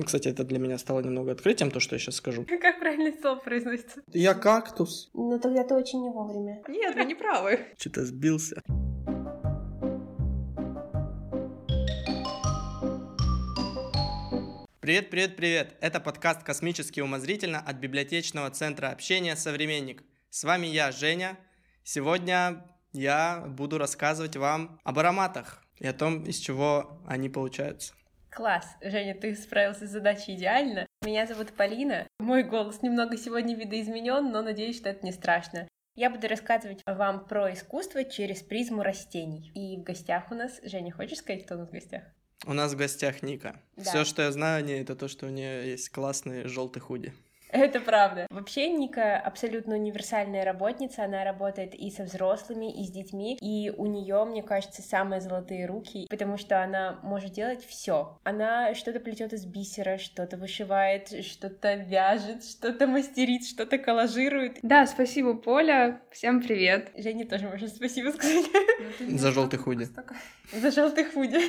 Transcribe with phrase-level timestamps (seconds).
[0.00, 2.46] Ну, кстати, это для меня стало немного открытием, то, что я сейчас скажу.
[2.62, 4.00] Как правильно слово произносится?
[4.14, 5.10] Я кактус.
[5.12, 6.62] Ну тогда ты очень не вовремя.
[6.68, 7.66] Нет, вы не правы.
[7.78, 8.62] Что-то сбился.
[14.80, 15.76] Привет, привет, привет!
[15.82, 20.02] Это подкаст «Космически умозрительно» от библиотечного центра общения «Современник».
[20.30, 21.38] С вами я, Женя.
[21.84, 27.92] Сегодня я буду рассказывать вам об ароматах и о том, из чего они получаются.
[28.30, 30.86] Класс, Женя, ты справился с задачей идеально.
[31.04, 32.06] Меня зовут Полина.
[32.20, 35.66] Мой голос немного сегодня видоизменен, но надеюсь, что это не страшно.
[35.96, 39.50] Я буду рассказывать вам про искусство через призму растений.
[39.54, 40.60] И в гостях у нас...
[40.62, 42.04] Женя, хочешь сказать, кто у нас в гостях?
[42.46, 43.60] У нас в гостях Ника.
[43.76, 43.82] Да.
[43.82, 47.12] Все, что я знаю о ней, это то, что у нее есть классный желтый худи.
[47.52, 48.26] Это правда.
[48.30, 51.04] Вообще Ника абсолютно универсальная работница.
[51.04, 53.36] Она работает и со взрослыми, и с детьми.
[53.40, 58.18] И у нее, мне кажется, самые золотые руки, потому что она может делать все.
[58.24, 64.58] Она что-то плетет из бисера, что-то вышивает, что-то вяжет, что-то мастерит, что-то коллажирует.
[64.62, 66.00] Да, спасибо, Поля.
[66.10, 66.90] Всем привет.
[66.96, 68.44] Жене тоже можно спасибо сказать
[69.00, 69.88] За желтый худи.
[70.52, 71.40] за желтый худи.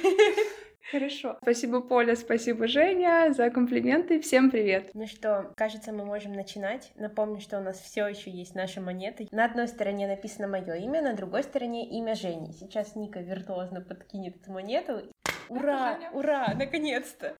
[0.90, 1.38] Хорошо.
[1.42, 4.20] Спасибо, Поля, спасибо, Женя, за комплименты.
[4.20, 4.92] Всем привет.
[4.94, 6.92] Ну что, кажется, мы можем начинать.
[6.96, 9.28] Напомню, что у нас все еще есть наши монеты.
[9.32, 12.52] На одной стороне написано мое имя, на другой стороне имя Жени.
[12.54, 15.02] Сейчас Ника виртуозно подкинет эту монету.
[15.50, 16.00] Ура!
[16.14, 16.54] Ура!
[16.56, 17.36] Наконец-то!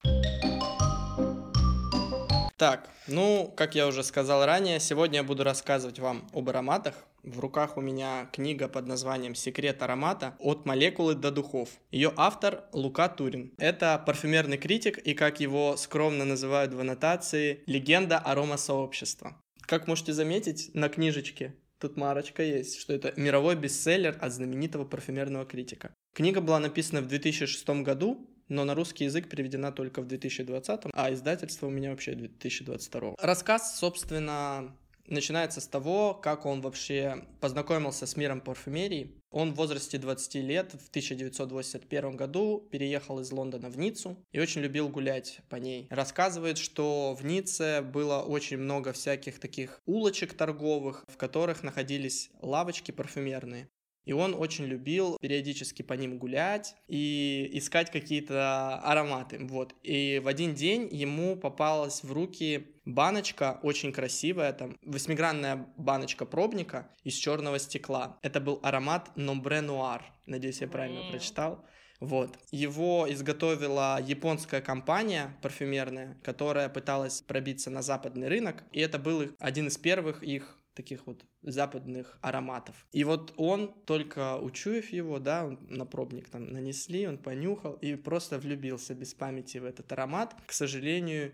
[2.58, 6.94] Так, ну, как я уже сказал ранее, сегодня я буду рассказывать вам об ароматах.
[7.24, 10.36] В руках у меня книга под названием «Секрет аромата.
[10.40, 11.70] От молекулы до духов».
[11.92, 13.54] Ее автор Лука Турин.
[13.58, 19.40] Это парфюмерный критик и, как его скромно называют в аннотации, легенда аромасообщества.
[19.62, 25.46] Как можете заметить, на книжечке тут марочка есть, что это мировой бестселлер от знаменитого парфюмерного
[25.46, 25.94] критика.
[26.14, 31.14] Книга была написана в 2006 году, но на русский язык переведена только в 2020, а
[31.14, 33.16] издательство у меня вообще 2022.
[33.20, 34.76] Рассказ, собственно,
[35.12, 39.12] начинается с того, как он вообще познакомился с миром парфюмерии.
[39.30, 44.62] Он в возрасте 20 лет в 1981 году переехал из Лондона в Ниццу и очень
[44.62, 45.88] любил гулять по ней.
[45.90, 52.92] Рассказывает, что в Ницце было очень много всяких таких улочек торговых, в которых находились лавочки
[52.92, 53.70] парфюмерные.
[54.06, 59.40] И он очень любил периодически по ним гулять и искать какие-то ароматы.
[59.46, 59.76] Вот.
[59.84, 66.90] И в один день ему попалась в руки баночка очень красивая, там восьмигранная баночка пробника
[67.04, 68.18] из черного стекла.
[68.22, 70.02] Это был аромат Nombre Noir.
[70.26, 71.12] Надеюсь, я правильно Вау.
[71.12, 71.66] прочитал.
[72.00, 72.40] Вот.
[72.50, 78.64] Его изготовила японская компания парфюмерная, которая пыталась пробиться на западный рынок.
[78.72, 82.88] И это был один из первых их таких вот западных ароматов.
[82.92, 87.96] И вот он, только учуяв его, да, он на пробник там нанесли, он понюхал и
[87.96, 90.36] просто влюбился без памяти в этот аромат.
[90.46, 91.34] К сожалению,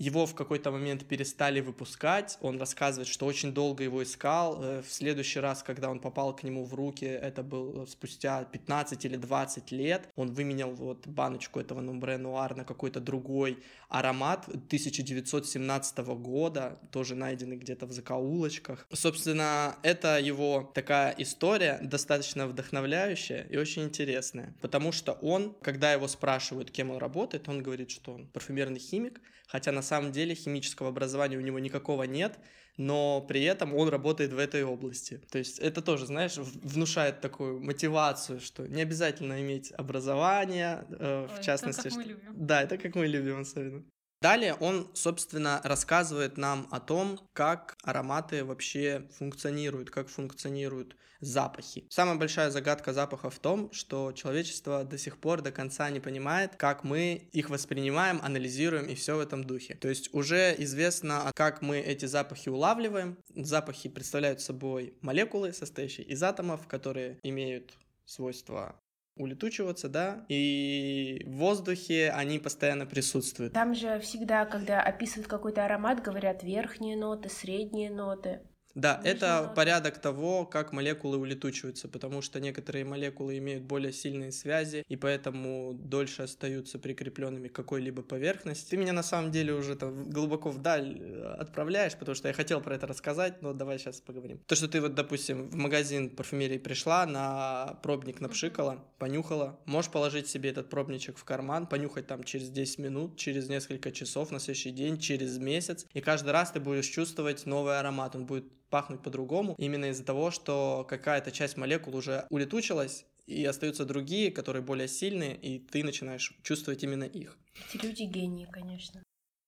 [0.00, 2.38] его в какой-то момент перестали выпускать.
[2.40, 4.58] Он рассказывает, что очень долго его искал.
[4.62, 9.04] Э, В следующий раз, когда он попал к нему в руки, это был спустя 15
[9.04, 10.08] или 20 лет.
[10.16, 13.58] Он выменял вот баночку этого Nombre Noir на какой-то другой
[13.90, 18.86] аромат 1917 года, тоже найденный где-то в закоулочках.
[18.92, 26.08] Собственно, это его такая история, достаточно вдохновляющая и очень интересная, потому что он, когда его
[26.08, 30.88] спрашивают, кем он работает, он говорит, что он парфюмерный химик, хотя на самом деле химического
[30.88, 32.32] образования у него никакого нет,
[32.76, 35.20] но при этом он работает в этой области.
[35.32, 41.26] То есть это тоже, знаешь, в- внушает такую мотивацию, что не обязательно иметь образование, э,
[41.28, 41.82] в Ой, то, частности.
[41.88, 42.46] как мы что- любим.
[42.46, 43.82] Да, это как мы любим особенно.
[44.22, 51.86] Далее он, собственно, рассказывает нам о том, как ароматы вообще функционируют, как функционируют запахи.
[51.88, 56.56] Самая большая загадка запаха в том, что человечество до сих пор до конца не понимает,
[56.56, 59.74] как мы их воспринимаем, анализируем и все в этом духе.
[59.76, 63.16] То есть уже известно, как мы эти запахи улавливаем.
[63.34, 67.72] Запахи представляют собой молекулы, состоящие из атомов, которые имеют
[68.04, 68.78] свойства
[69.20, 73.52] улетучиваться, да, и в воздухе они постоянно присутствуют.
[73.52, 78.40] Там же всегда, когда описывают какой-то аромат, говорят верхние ноты, средние ноты.
[78.74, 79.54] Да, Нижние это ноты.
[79.54, 85.74] порядок того, как молекулы улетучиваются, потому что некоторые молекулы имеют более сильные связи и поэтому
[85.74, 88.70] дольше остаются прикрепленными к какой-либо поверхности.
[88.70, 92.60] Ты меня на самом деле уже там глубоко вдаль э, отправляешь, потому что я хотел
[92.60, 94.38] про это рассказать, но давай сейчас поговорим.
[94.46, 100.28] То, что ты вот, допустим, в магазин парфюмерии пришла, на пробник напшикала, понюхала, можешь положить
[100.28, 104.70] себе этот пробничек в карман, понюхать там через 10 минут, через несколько часов, на следующий
[104.70, 109.54] день, через месяц, и каждый раз ты будешь чувствовать новый аромат, он будет пахнуть по-другому,
[109.58, 115.36] именно из-за того, что какая-то часть молекул уже улетучилась, и остаются другие, которые более сильные,
[115.36, 117.38] и ты начинаешь чувствовать именно их.
[117.68, 119.02] Эти люди гении, конечно.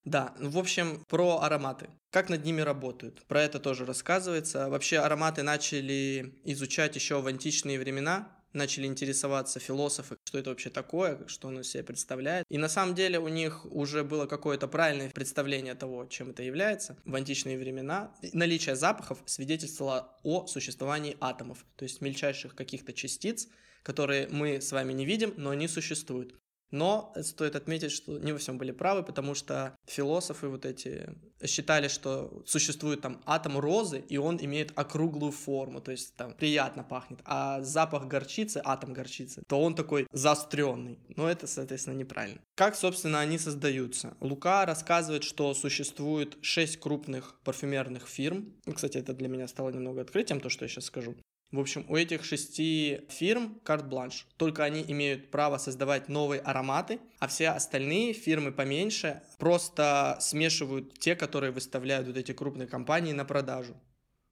[0.04, 1.88] Да, ну, в общем, про ароматы.
[2.10, 3.24] Как над ними работают?
[3.26, 4.68] Про это тоже рассказывается.
[4.68, 11.26] Вообще ароматы начали изучать еще в античные времена, начали интересоваться философы, что это вообще такое,
[11.26, 12.46] что оно из себя представляет.
[12.48, 16.96] И на самом деле у них уже было какое-то правильное представление того, чем это является.
[17.04, 23.48] В античные времена наличие запахов свидетельствовало о существовании атомов, то есть мельчайших каких-то частиц,
[23.82, 26.34] которые мы с вами не видим, но они существуют.
[26.72, 31.08] Но стоит отметить, что не во всем были правы, потому что философы вот эти
[31.46, 36.82] считали, что существует там атом розы, и он имеет округлую форму, то есть там приятно
[36.82, 37.20] пахнет.
[37.24, 40.98] А запах горчицы, атом горчицы, то он такой заостренный.
[41.16, 42.40] Но это, соответственно, неправильно.
[42.54, 44.16] Как, собственно, они создаются?
[44.20, 48.54] Лука рассказывает, что существует шесть крупных парфюмерных фирм.
[48.72, 51.14] Кстати, это для меня стало немного открытием, то, что я сейчас скажу.
[51.52, 54.26] В общем, у этих шести фирм карт-бланш.
[54.38, 61.14] Только они имеют право создавать новые ароматы, а все остальные фирмы поменьше просто смешивают те,
[61.14, 63.74] которые выставляют вот эти крупные компании на продажу.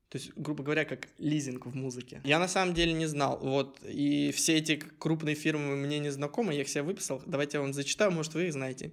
[0.08, 2.20] То есть, грубо говоря, как лизинг в музыке.
[2.24, 3.38] Я на самом деле не знал.
[3.38, 3.78] Вот.
[3.84, 7.22] И все эти крупные фирмы мне не знакомы, я их себе выписал.
[7.26, 8.92] Давайте я вам зачитаю, может, вы их знаете.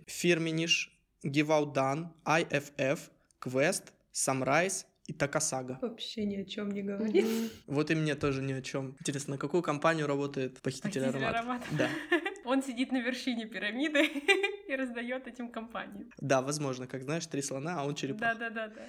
[1.23, 2.99] Out Done, IFF,
[3.41, 5.79] Quest, Sunrise, и Такасага.
[5.81, 7.25] Вообще ни о чем не говорит.
[7.67, 8.95] Вот и мне тоже ни о чем.
[8.99, 11.39] Интересно, на какую компанию работает похититель, Похититель аромата?
[11.39, 11.65] аромата.
[11.71, 11.89] Да.
[12.45, 14.05] Он сидит на вершине пирамиды
[14.67, 16.11] и раздает этим компаниям.
[16.19, 18.35] Да, возможно, как знаешь, три слона, а он черепаха.
[18.35, 18.81] Да, да, да, да.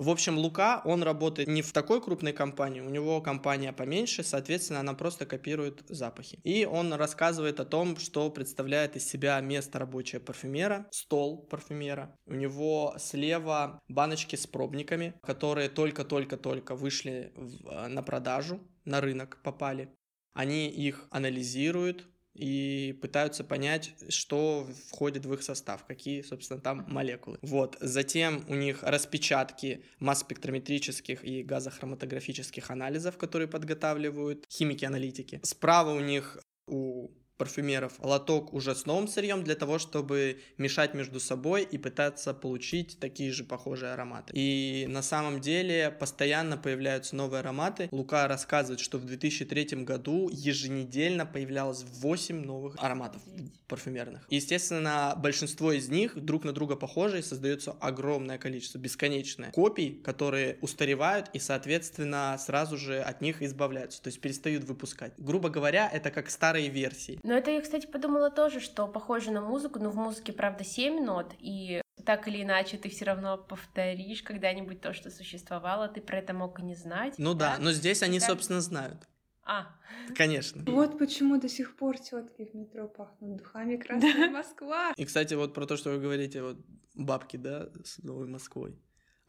[0.00, 4.80] В общем, Лука, он работает не в такой крупной компании, у него компания поменьше, соответственно,
[4.80, 6.40] она просто копирует запахи.
[6.42, 12.16] И он рассказывает о том, что представляет из себя место рабочего парфюмера, стол парфюмера.
[12.24, 19.94] У него слева баночки с пробниками, которые только-только-только вышли э, на продажу, на рынок попали.
[20.32, 27.38] Они их анализируют, и пытаются понять, что входит в их состав, какие, собственно, там молекулы.
[27.42, 27.76] Вот.
[27.80, 35.40] Затем у них распечатки масс-спектрометрических и газохроматографических анализов, которые подготавливают химики-аналитики.
[35.42, 41.20] Справа у них у парфюмеров лоток уже с новым сырьем для того, чтобы мешать между
[41.20, 44.34] собой и пытаться получить такие же похожие ароматы.
[44.34, 47.88] И на самом деле постоянно появляются новые ароматы.
[47.92, 53.22] Лука рассказывает, что в 2003 году еженедельно появлялось 8 новых ароматов
[53.70, 54.26] парфюмерных.
[54.28, 60.58] Естественно, большинство из них друг на друга похожи, и создается огромное количество, бесконечное копий, которые
[60.60, 65.12] устаревают и, соответственно, сразу же от них избавляются, то есть перестают выпускать.
[65.18, 67.20] Грубо говоря, это как старые версии.
[67.30, 71.04] Но это я, кстати, подумала тоже, что похоже на музыку, но в музыке, правда, 7
[71.04, 76.18] нот, и так или иначе ты все равно повторишь когда-нибудь то, что существовало, ты про
[76.18, 77.14] это мог и не знать.
[77.18, 78.26] Ну да, но здесь они, Да.
[78.26, 79.06] собственно, знают.
[79.44, 79.68] А,
[80.16, 80.64] Конечно.
[80.66, 84.92] Вот почему до сих пор тетки в метро пахнут духами Красная Москва.
[84.96, 86.56] И, кстати, вот про то, что вы говорите, вот
[86.94, 88.76] бабки, да, с Новой Москвой.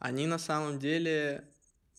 [0.00, 1.48] Они на самом деле,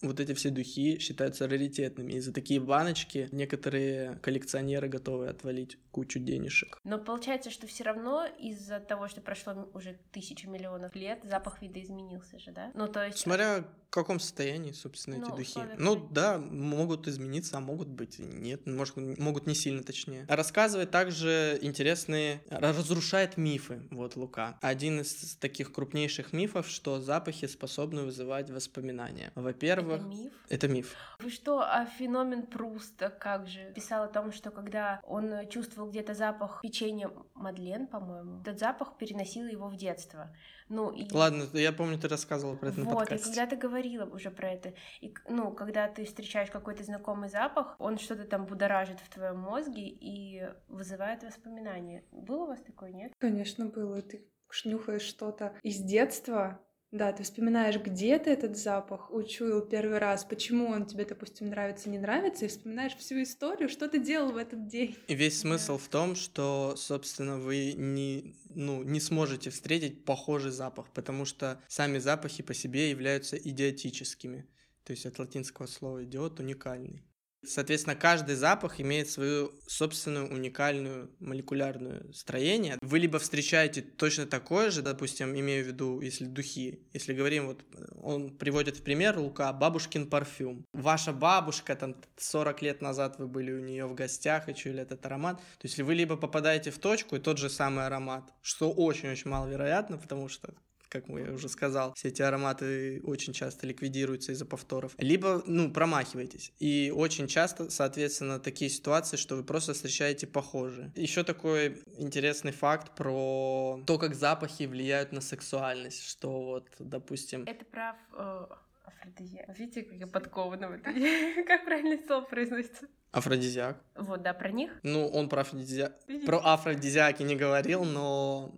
[0.01, 2.11] вот эти все духи считаются раритетными.
[2.11, 6.79] И за такие баночки некоторые коллекционеры готовы отвалить кучу денежек.
[6.83, 12.39] Но получается, что все равно из-за того, что прошло уже тысячи миллионов лет, запах видоизменился
[12.39, 12.71] же, да?
[12.73, 13.19] Ну, то есть...
[13.19, 15.49] Смотря в каком состоянии, собственно, эти Ну, духи.
[15.49, 18.65] условия Ну да, могут измениться, а могут быть и нет.
[18.65, 20.25] Может, могут не сильно точнее.
[20.27, 22.41] Рассказывает также интересные...
[22.49, 24.57] Разрушает мифы, вот Лука.
[24.61, 29.31] Один из таких крупнейших мифов, что запахи способны вызывать воспоминания.
[29.35, 30.33] Во-первых, Это миф.
[30.49, 30.95] это миф.
[31.19, 33.71] Вы что, а феномен Пруста как же?
[33.75, 35.45] Писал о том, что когда он э,
[35.83, 40.35] чувствовал где-то запах печенья Мадлен, по-моему, этот запах переносил его в детство.
[40.69, 41.11] Ну, и...
[41.11, 44.51] Ладно, я помню, ты рассказывала про это на Вот, и когда ты говорила уже про
[44.51, 49.39] это, и, ну, когда ты встречаешь какой-то знакомый запах, он что-то там будоражит в твоем
[49.39, 52.03] мозге и вызывает воспоминания.
[52.11, 53.13] Было у вас такое, нет?
[53.19, 54.01] Конечно, было.
[54.01, 56.59] Ты шнюхаешь что-то из детства.
[56.93, 61.89] Да, ты вспоминаешь, где ты этот запах учуял первый раз, почему он тебе, допустим, нравится,
[61.89, 64.95] не нравится, и вспоминаешь всю историю, что ты делал в этот день.
[65.07, 70.91] И весь смысл в том, что, собственно, вы не, ну, не сможете встретить похожий запах,
[70.93, 74.45] потому что сами запахи по себе являются идиотическими.
[74.83, 77.03] То есть от латинского слова идиот уникальный.
[77.45, 82.77] Соответственно, каждый запах имеет свою собственную уникальную молекулярную строение.
[82.81, 87.63] Вы либо встречаете точно такое же, допустим, имею в виду, если духи, если говорим, вот
[88.01, 90.65] он приводит в пример Лука бабушкин парфюм.
[90.73, 95.05] Ваша бабушка, там 40 лет назад вы были у нее в гостях и чуяли этот
[95.05, 95.37] аромат.
[95.37, 99.97] То есть вы либо попадаете в точку и тот же самый аромат, что очень-очень маловероятно,
[99.97, 100.53] потому что
[100.93, 104.93] как я уже сказал, все эти ароматы очень часто ликвидируются из-за повторов.
[104.99, 106.53] Либо, ну, промахиваетесь.
[106.59, 110.91] И очень часто, соответственно, такие ситуации, что вы просто встречаете похожие.
[110.95, 117.43] Еще такой интересный факт про то, как запахи влияют на сексуальность, что вот, допустим...
[117.47, 118.45] Это прав э,
[118.85, 119.57] афродизиак.
[119.57, 120.93] Видите, как я подкована в этом.
[121.47, 122.87] Как правильно слово произносится?
[123.11, 123.81] Афродизиак.
[123.95, 124.71] Вот, да, про них.
[124.83, 125.93] Ну, он про афродизиак...
[126.25, 128.55] Про афродизиаки не говорил, но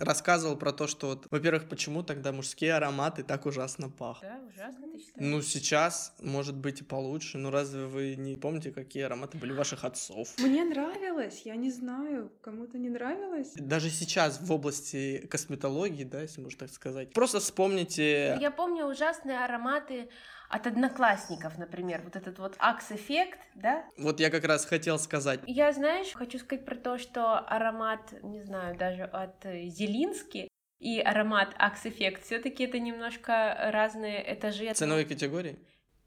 [0.00, 4.30] рассказывал про то, что вот, во-первых, почему тогда мужские ароматы так ужасно пахнут.
[4.30, 5.14] Да, ужасно, ты считаешь?
[5.16, 7.38] Ну, сейчас, может быть, и получше.
[7.38, 10.28] Ну, разве вы не помните, какие ароматы были у ваших отцов?
[10.38, 13.52] Мне нравилось, я не знаю, кому-то не нравилось.
[13.56, 17.12] Даже сейчас в области косметологии, да, если можно так сказать.
[17.12, 18.38] Просто вспомните...
[18.40, 20.08] Я помню ужасные ароматы
[20.48, 23.84] от одноклассников, например, вот этот вот акс-эффект, да?
[23.98, 25.40] Вот я как раз хотел сказать.
[25.46, 30.48] Я, знаешь, хочу сказать про то, что аромат, не знаю, даже от Зелински
[30.80, 34.72] и аромат акс-эффект, все таки это немножко разные этажи.
[34.74, 35.58] Ценовой категории?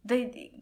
[0.03, 0.15] Да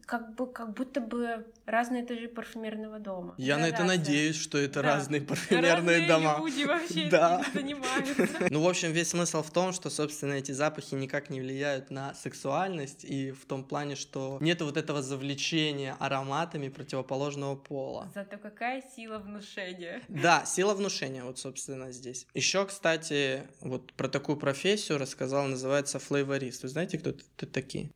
[0.06, 3.34] как бы как будто бы разные этажи парфюмерного дома.
[3.38, 4.96] Я на это надеюсь, что это да.
[4.96, 6.36] разные парфюмерные разные дома.
[6.38, 7.40] люди вообще да.
[7.40, 8.28] этим занимаются.
[8.50, 12.12] Ну, в общем, весь смысл в том, что, собственно, эти запахи никак не влияют на
[12.14, 18.10] сексуальность, и в том плане, что нет вот этого завлечения ароматами противоположного пола.
[18.14, 20.02] Зато какая сила внушения.
[20.08, 22.26] Да, сила внушения, вот, собственно, здесь.
[22.34, 26.64] Еще, кстати, вот про такую профессию рассказал, называется флейворист.
[26.64, 27.90] Вы знаете, кто это такие?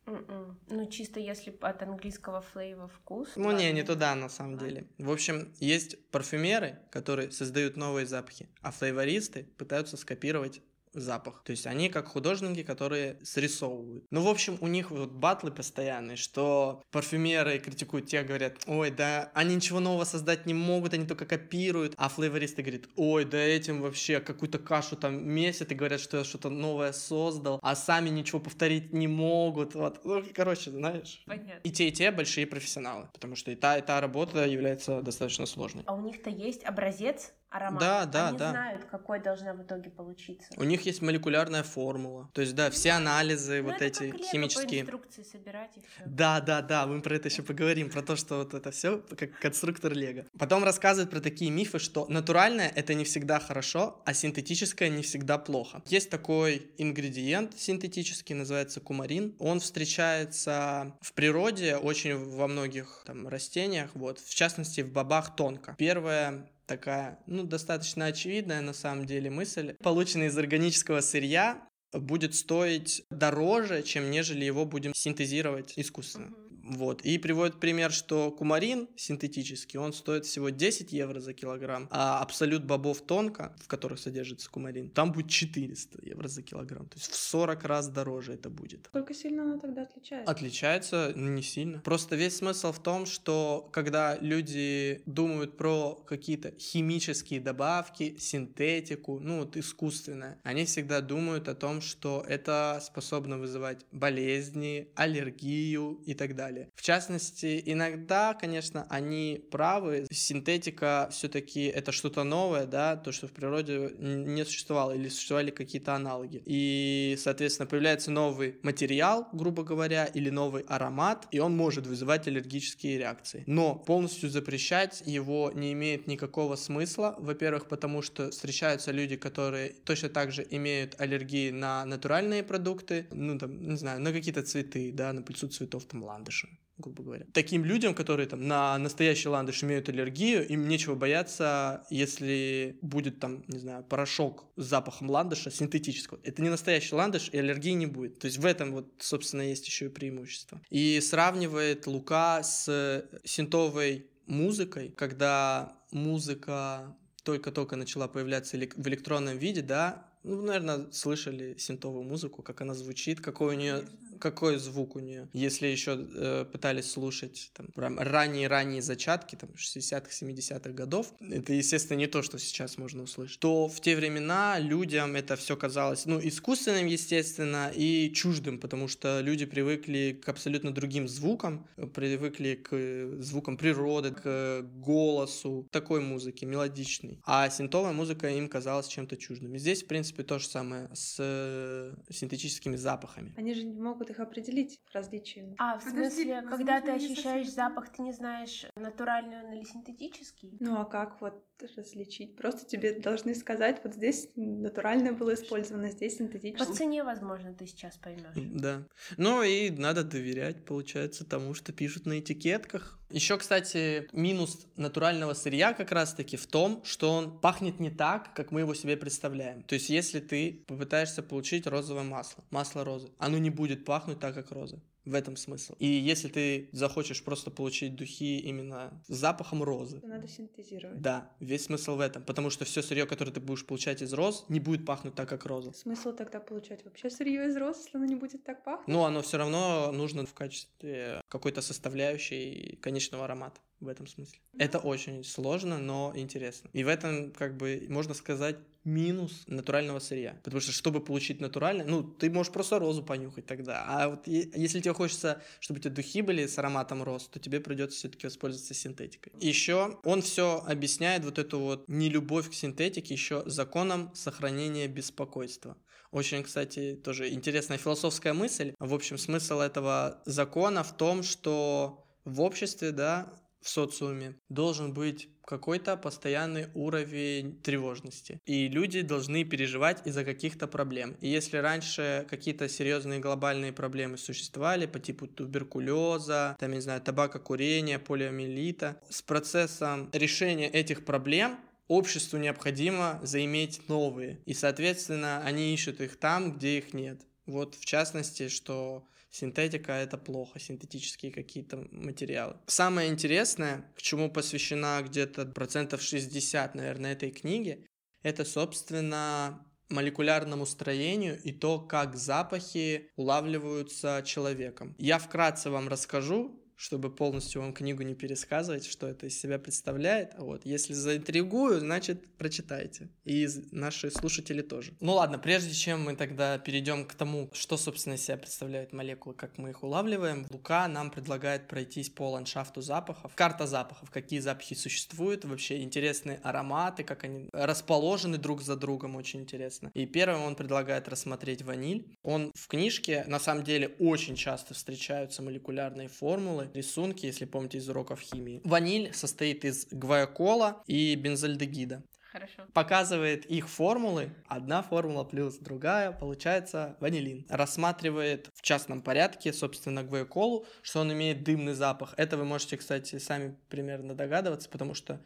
[0.75, 3.29] Ну, чисто если от английского флейва вкус.
[3.37, 4.87] Ну, не, не туда, на самом деле.
[4.97, 10.61] В общем, есть парфюмеры, которые создают новые запахи, а флейвористы пытаются скопировать
[10.95, 11.43] запах.
[11.43, 14.05] То есть они как художники, которые срисовывают.
[14.11, 19.31] Ну, в общем, у них вот батлы постоянные, что парфюмеры критикуют тех, говорят, ой, да,
[19.33, 21.93] они ничего нового создать не могут, они только копируют.
[21.97, 26.23] А флейвористы говорят, ой, да этим вообще какую-то кашу там месяц и говорят, что я
[26.23, 29.75] что-то новое создал, а сами ничего повторить не могут.
[29.75, 31.23] Вот, ну, короче, знаешь.
[31.25, 31.59] Понятно.
[31.63, 35.45] И те, и те большие профессионалы, потому что и та, и та работа является достаточно
[35.45, 35.83] сложной.
[35.85, 37.79] А у них-то есть образец аромат.
[37.79, 38.51] Да, да, Они да.
[38.51, 40.47] знают, какой должна в итоге получиться.
[40.57, 42.29] У них есть молекулярная формула.
[42.33, 44.83] То есть, да, все анализы ну, вот эти как химические.
[44.83, 46.03] По инструкции собирать и все.
[46.05, 49.39] Да, да, да, мы про это еще поговорим, про то, что вот это все как
[49.39, 50.25] конструктор Лего.
[50.37, 55.37] Потом рассказывают про такие мифы, что натуральное это не всегда хорошо, а синтетическое не всегда
[55.37, 55.81] плохо.
[55.87, 59.35] Есть такой ингредиент синтетический, называется кумарин.
[59.39, 65.75] Он встречается в природе очень во многих там растениях, вот, в частности в бобах тонко.
[65.77, 69.75] Первое такая, ну, достаточно очевидная на самом деле мысль.
[69.83, 76.27] Полученный из органического сырья будет стоить дороже, чем нежели его будем синтезировать искусственно.
[76.27, 76.44] Uh-huh.
[76.65, 77.01] Вот.
[77.01, 82.63] И приводит пример, что кумарин синтетический, он стоит всего 10 евро за килограмм, а абсолют
[82.65, 86.87] бобов тонко, в которых содержится кумарин, там будет 400 евро за килограмм.
[86.87, 88.87] То есть в 40 раз дороже это будет.
[88.87, 90.31] Сколько сильно она тогда отличается?
[90.31, 91.79] Отличается не сильно.
[91.79, 99.39] Просто весь смысл в том, что когда люди думают про какие-то химические добавки, синтетику, ну
[99.39, 106.35] вот искусственное, они всегда думают о том, что это способно вызывать болезни, аллергию и так
[106.35, 106.71] далее далее.
[106.75, 110.07] В частности, иногда, конечно, они правы.
[110.11, 115.93] Синтетика все-таки это что-то новое, да, то, что в природе не существовало или существовали какие-то
[115.95, 116.41] аналоги.
[116.45, 122.97] И, соответственно, появляется новый материал, грубо говоря, или новый аромат, и он может вызывать аллергические
[122.97, 123.43] реакции.
[123.47, 127.15] Но полностью запрещать его не имеет никакого смысла.
[127.19, 133.37] Во-первых, потому что встречаются люди, которые точно так же имеют аллергии на натуральные продукты, ну,
[133.37, 136.44] там, не знаю, на какие-то цветы, да, на пыльцу цветов, там, ландыша
[136.77, 137.25] грубо говоря.
[137.33, 143.43] Таким людям, которые там на настоящий ландыш имеют аллергию, им нечего бояться, если будет там,
[143.47, 146.19] не знаю, порошок с запахом ландыша синтетического.
[146.23, 148.19] Это не настоящий ландыш, и аллергии не будет.
[148.19, 150.61] То есть в этом вот, собственно, есть еще и преимущество.
[150.69, 160.11] И сравнивает Лука с синтовой музыкой, когда музыка только-только начала появляться в электронном виде, да,
[160.25, 163.83] ну, наверное, слышали синтовую музыку, как она звучит, какой у нее
[164.19, 165.27] какой звук у нее.
[165.33, 172.07] Если еще э, пытались слушать там ранние-ранние зачатки, там 60-х, 70-х годов, это, естественно, не
[172.07, 176.87] то, что сейчас можно услышать, то в те времена людям это все казалось, ну, искусственным,
[176.87, 184.11] естественно, и чуждым, потому что люди привыкли к абсолютно другим звукам, привыкли к звукам природы,
[184.11, 187.19] к голосу, такой музыки, мелодичной.
[187.25, 189.55] А синтовая музыка им казалась чем-то чуждым.
[189.55, 193.33] И здесь, в принципе, то же самое с э, синтетическими запахами.
[193.37, 195.55] Они же не могут могут их определить различиями.
[195.57, 197.69] А, в Подожди, смысле, возможно, когда ты ощущаешь совсем.
[197.69, 200.57] запах, ты не знаешь, натуральный он или синтетический?
[200.59, 201.43] Ну а как вот
[201.75, 202.35] различить?
[202.35, 206.75] Просто тебе должны сказать, вот здесь натуральное было использовано, здесь По синтетическое.
[206.75, 208.35] цене, возможно, ты сейчас поймешь.
[208.35, 208.87] Да.
[209.17, 212.99] Ну и надо доверять, получается, тому, что пишут на этикетках.
[213.09, 218.51] Еще, кстати, минус натурального сырья как раз-таки в том, что он пахнет не так, как
[218.51, 219.61] мы его себе представляем.
[219.61, 224.33] То есть, если ты попытаешься получить розовое масло, масло розы, оно не будет пахнуть так,
[224.33, 224.81] как роза.
[225.05, 225.75] В этом смысл.
[225.79, 231.01] И если ты захочешь просто получить духи именно с запахом розы, Надо синтезировать.
[231.01, 232.23] да, весь смысл в этом.
[232.23, 235.45] Потому что все сырье, которое ты будешь получать из роз, не будет пахнуть так, как
[235.45, 235.73] роза.
[235.73, 238.87] Смысл тогда получать вообще сырье из роз, если оно не будет так пахнуть?
[238.87, 244.39] Но оно все равно нужно в качестве какой-то составляющей конечного аромата в этом смысле.
[244.57, 246.69] Это очень сложно, но интересно.
[246.73, 250.39] И в этом, как бы, можно сказать, минус натурального сырья.
[250.43, 253.83] Потому что, чтобы получить натуральное, ну, ты можешь просто розу понюхать тогда.
[253.87, 257.59] А вот если тебе хочется, чтобы у тебя духи были с ароматом роз, то тебе
[257.59, 259.33] придется все-таки воспользоваться синтетикой.
[259.39, 265.77] Еще он все объясняет вот эту вот нелюбовь к синтетике еще законом сохранения беспокойства.
[266.11, 268.73] Очень, кстати, тоже интересная философская мысль.
[268.79, 273.33] В общем, смысл этого закона в том, что в обществе, да,
[273.65, 278.39] в социуме должен быть какой-то постоянный уровень тревожности.
[278.45, 281.17] И люди должны переживать из-за каких-то проблем.
[281.19, 287.97] И если раньше какие-то серьезные глобальные проблемы существовали по типу туберкулеза, там, не знаю, табакокурения,
[287.97, 291.57] полиомиелита, с процессом решения этих проблем
[291.87, 294.41] обществу необходимо заиметь новые.
[294.45, 297.19] И, соответственно, они ищут их там, где их нет.
[297.47, 302.55] Вот, в частности, что синтетика это плохо, синтетические какие-то материалы.
[302.67, 307.85] Самое интересное, к чему посвящена где-то процентов 60, наверное, этой книги,
[308.23, 314.95] это, собственно, молекулярному строению и то, как запахи улавливаются человеком.
[314.97, 320.33] Я вкратце вам расскажу, чтобы полностью вам книгу не пересказывать, что это из себя представляет.
[320.37, 320.65] Вот.
[320.65, 323.09] Если заинтригую, значит, прочитайте.
[323.23, 324.93] И наши слушатели тоже.
[324.99, 329.35] Ну ладно, прежде чем мы тогда перейдем к тому, что, собственно, из себя представляют молекулы,
[329.35, 333.31] как мы их улавливаем, Лука нам предлагает пройтись по ландшафту запахов.
[333.35, 339.41] Карта запахов, какие запахи существуют, вообще интересные ароматы, как они расположены друг за другом, очень
[339.41, 339.91] интересно.
[339.93, 342.05] И первым он предлагает рассмотреть ваниль.
[342.23, 347.89] Он в книжке, на самом деле, очень часто встречаются молекулярные формулы, рисунки, если помните из
[347.89, 348.61] уроков химии.
[348.63, 352.03] Ваниль состоит из гвайокола и бензальдегида.
[352.35, 352.63] Хорошо.
[352.73, 357.45] Показывает их формулы, одна формула плюс другая, получается ванилин.
[357.47, 362.13] Рассматривает в частном порядке, собственно, гвайоколу, что он имеет дымный запах.
[362.17, 365.25] Это вы можете, кстати, сами примерно догадываться, потому что,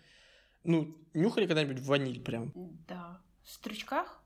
[0.63, 2.53] ну, нюхали когда-нибудь ваниль прям?
[2.87, 3.19] Да.
[3.41, 4.21] В стручках?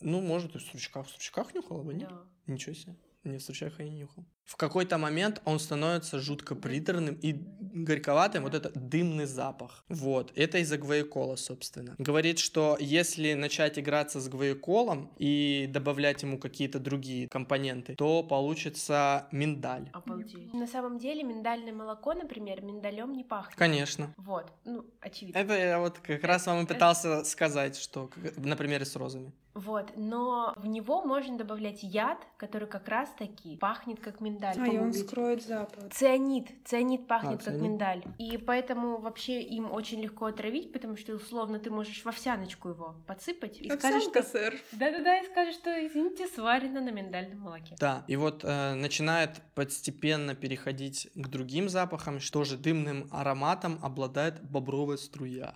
[0.00, 1.06] Ну, может, и в стручках.
[1.06, 2.06] В стручках нюхала ваниль?
[2.06, 2.24] Да.
[2.46, 2.96] Ничего себе.
[3.24, 4.26] Не в стручках я не нюхал.
[4.44, 7.34] В какой-то момент он становится жутко приторным и
[7.72, 9.84] горьковатым, вот это дымный запах.
[9.88, 11.94] Вот, это из-за гвоекола, собственно.
[11.98, 19.28] Говорит, что если начать играться с гвоеколом и добавлять ему какие-то другие компоненты, то получится
[19.30, 19.88] миндаль.
[19.92, 20.52] Обалдеть.
[20.52, 23.56] На самом деле миндальное молоко, например, миндалем не пахнет.
[23.56, 24.12] Конечно.
[24.16, 25.38] Вот, ну, очевидно.
[25.38, 29.32] Это я вот как раз вам и пытался сказать, что, как- на примере с розами.
[29.52, 34.29] Вот, но в него можно добавлять яд, который как раз таки пахнет как миндаль.
[34.42, 35.92] А, и он скроет запах.
[35.92, 36.48] Цианид.
[36.64, 37.62] Цианид пахнет А, как цианид.
[37.62, 38.04] миндаль.
[38.18, 42.94] И поэтому вообще им очень легко отравить, потому что условно ты можешь в овсяночку его
[43.06, 44.30] подсыпать и скажешь, Овсянка, что...
[44.30, 44.54] сэр.
[44.72, 47.76] Да-да-да, и скажешь, что, извините, сварено на миндальном молоке.
[47.78, 54.42] Да, и вот э, начинает постепенно переходить к другим запахам, что же дымным ароматом обладает
[54.42, 55.54] бобровая струя.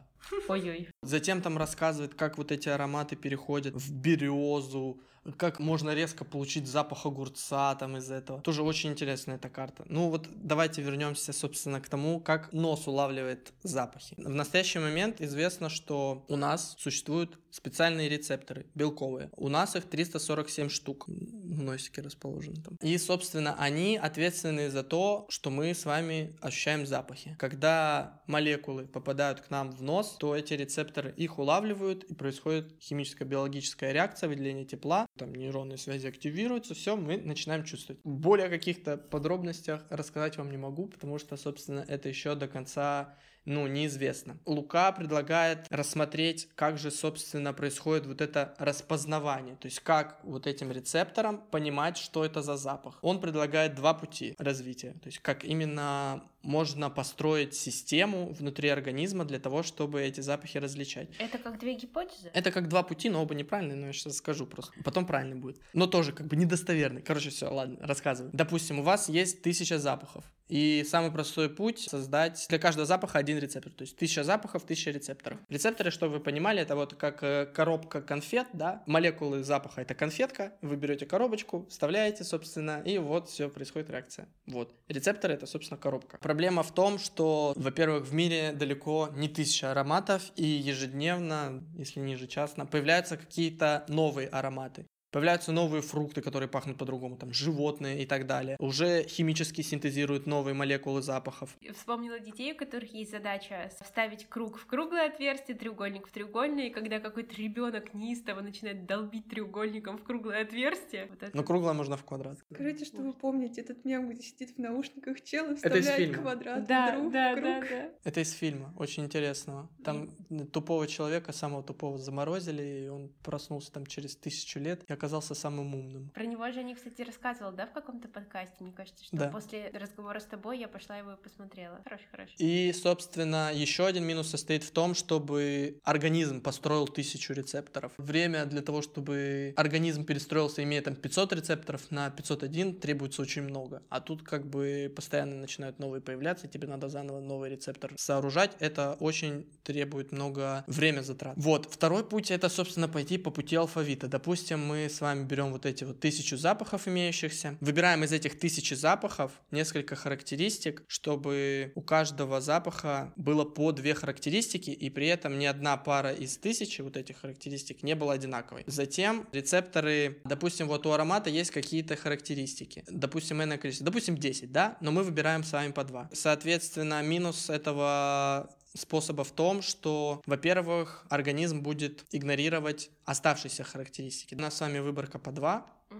[0.49, 0.89] Ой-ой.
[1.03, 5.01] Затем там рассказывает, как вот эти ароматы переходят в березу,
[5.37, 8.41] как можно резко получить запах огурца там из этого.
[8.41, 9.85] Тоже очень интересная эта карта.
[9.89, 14.15] Ну вот давайте вернемся, собственно, к тому, как нос улавливает запахи.
[14.19, 19.31] В настоящий момент известно, что у нас существуют специальные рецепторы белковые.
[19.37, 22.77] У нас их 347 штук в носике расположены там.
[22.83, 27.37] И, собственно, они ответственны за то, что мы с вами ощущаем запахи.
[27.39, 33.29] Когда молекулы попадают к нам в нос, то эти рецепторы их улавливают, и происходит химическая
[33.29, 38.01] биологическая реакция, выделение тепла, там нейронные связи активируются, все, мы начинаем чувствовать.
[38.03, 43.67] Более каких-то подробностях рассказать вам не могу, потому что, собственно, это еще до конца ну,
[43.67, 44.39] неизвестно.
[44.47, 50.73] Лука предлагает рассмотреть, как же, собственно, происходит вот это распознавание, то есть как вот этим
[50.73, 52.99] рецепторам понимать, что это за запах.
[53.03, 59.39] Он предлагает два пути развития, то есть как именно можно построить систему внутри организма для
[59.39, 61.09] того, чтобы эти запахи различать.
[61.19, 62.31] Это как две гипотезы?
[62.35, 64.73] Это как два пути, но оба неправильные, но я сейчас скажу просто.
[64.85, 65.59] Потом правильный будет.
[65.73, 67.03] Но тоже как бы недостоверный.
[67.03, 68.31] Короче, все, ладно, рассказываю.
[68.35, 70.25] Допустим, у вас есть тысяча запахов.
[70.49, 73.73] И самый простой путь создать для каждого запаха один рецептор.
[73.73, 75.39] То есть тысяча запахов, тысяча рецепторов.
[75.49, 80.53] Рецепторы, чтобы вы понимали, это вот как э, коробка конфет, да, молекулы запаха это конфетка,
[80.61, 84.29] вы берете коробочку, вставляете, собственно, и вот все происходит реакция.
[84.47, 84.75] Вот.
[84.89, 86.19] Рецепторы это, собственно, коробка.
[86.19, 92.13] Проблема в том, что, во-первых, в мире далеко не тысяча ароматов, и ежедневно, если не
[92.13, 94.87] ежечасно, появляются какие-то новые ароматы.
[95.15, 98.57] Появляются новые фрукты, которые пахнут по-другому, там животные и так далее.
[98.59, 101.57] Уже химически синтезируют новые молекулы запахов.
[101.73, 106.71] Вспомнила детей, у которых есть задача вставить круг в круглое отверстие, треугольник в треугольное, и
[106.71, 111.07] когда какой-то ребенок неистово начинает долбить треугольником в круглое отверстие.
[111.07, 111.37] Вот это...
[111.37, 112.41] Но круглое можно в квадрат.
[112.53, 116.89] Скажите, что вы помните этот мем, где сидит в наушниках чел и вставляет квадрат да,
[116.89, 117.45] вдруг да, в круг.
[117.45, 117.91] Да, да.
[118.03, 119.71] Это из фильма, очень интересного.
[119.85, 120.11] Там
[120.51, 124.83] тупого человека, самого тупого заморозили, и он проснулся там через тысячу лет.
[124.89, 126.11] И оказался самым умным.
[126.15, 128.57] Про него же они, кстати, рассказывал, да, в каком-то подкасте.
[128.61, 129.29] Мне кажется, что да.
[129.29, 131.79] после разговора с тобой я пошла его и посмотрела.
[131.85, 132.35] Хороший, хороший.
[132.39, 137.93] И, собственно, еще один минус состоит в том, чтобы организм построил тысячу рецепторов.
[137.99, 143.83] Время для того, чтобы организм перестроился, имея там 500 рецепторов, на 501 требуется очень много.
[143.91, 148.57] А тут как бы постоянно начинают новые появляться, и тебе надо заново новый рецептор сооружать.
[148.59, 151.35] Это очень требует много время затрат.
[151.37, 151.67] Вот.
[151.71, 154.09] Второй путь это, собственно, пойти по пути алфавита.
[154.09, 158.75] Допустим, мы с вами берем вот эти вот тысячу запахов имеющихся, выбираем из этих тысячи
[158.75, 165.47] запахов несколько характеристик, чтобы у каждого запаха было по две характеристики, и при этом ни
[165.47, 168.65] одна пара из тысячи вот этих характеристик не была одинаковой.
[168.67, 174.77] Затем рецепторы, допустим, вот у аромата есть какие-то характеристики, допустим, n количество, допустим, 10, да,
[174.81, 176.11] но мы выбираем с вами по 2.
[176.13, 184.35] Соответственно, минус этого способа в том, что, во-первых, организм будет игнорировать оставшиеся характеристики.
[184.35, 185.31] У нас с вами выборка по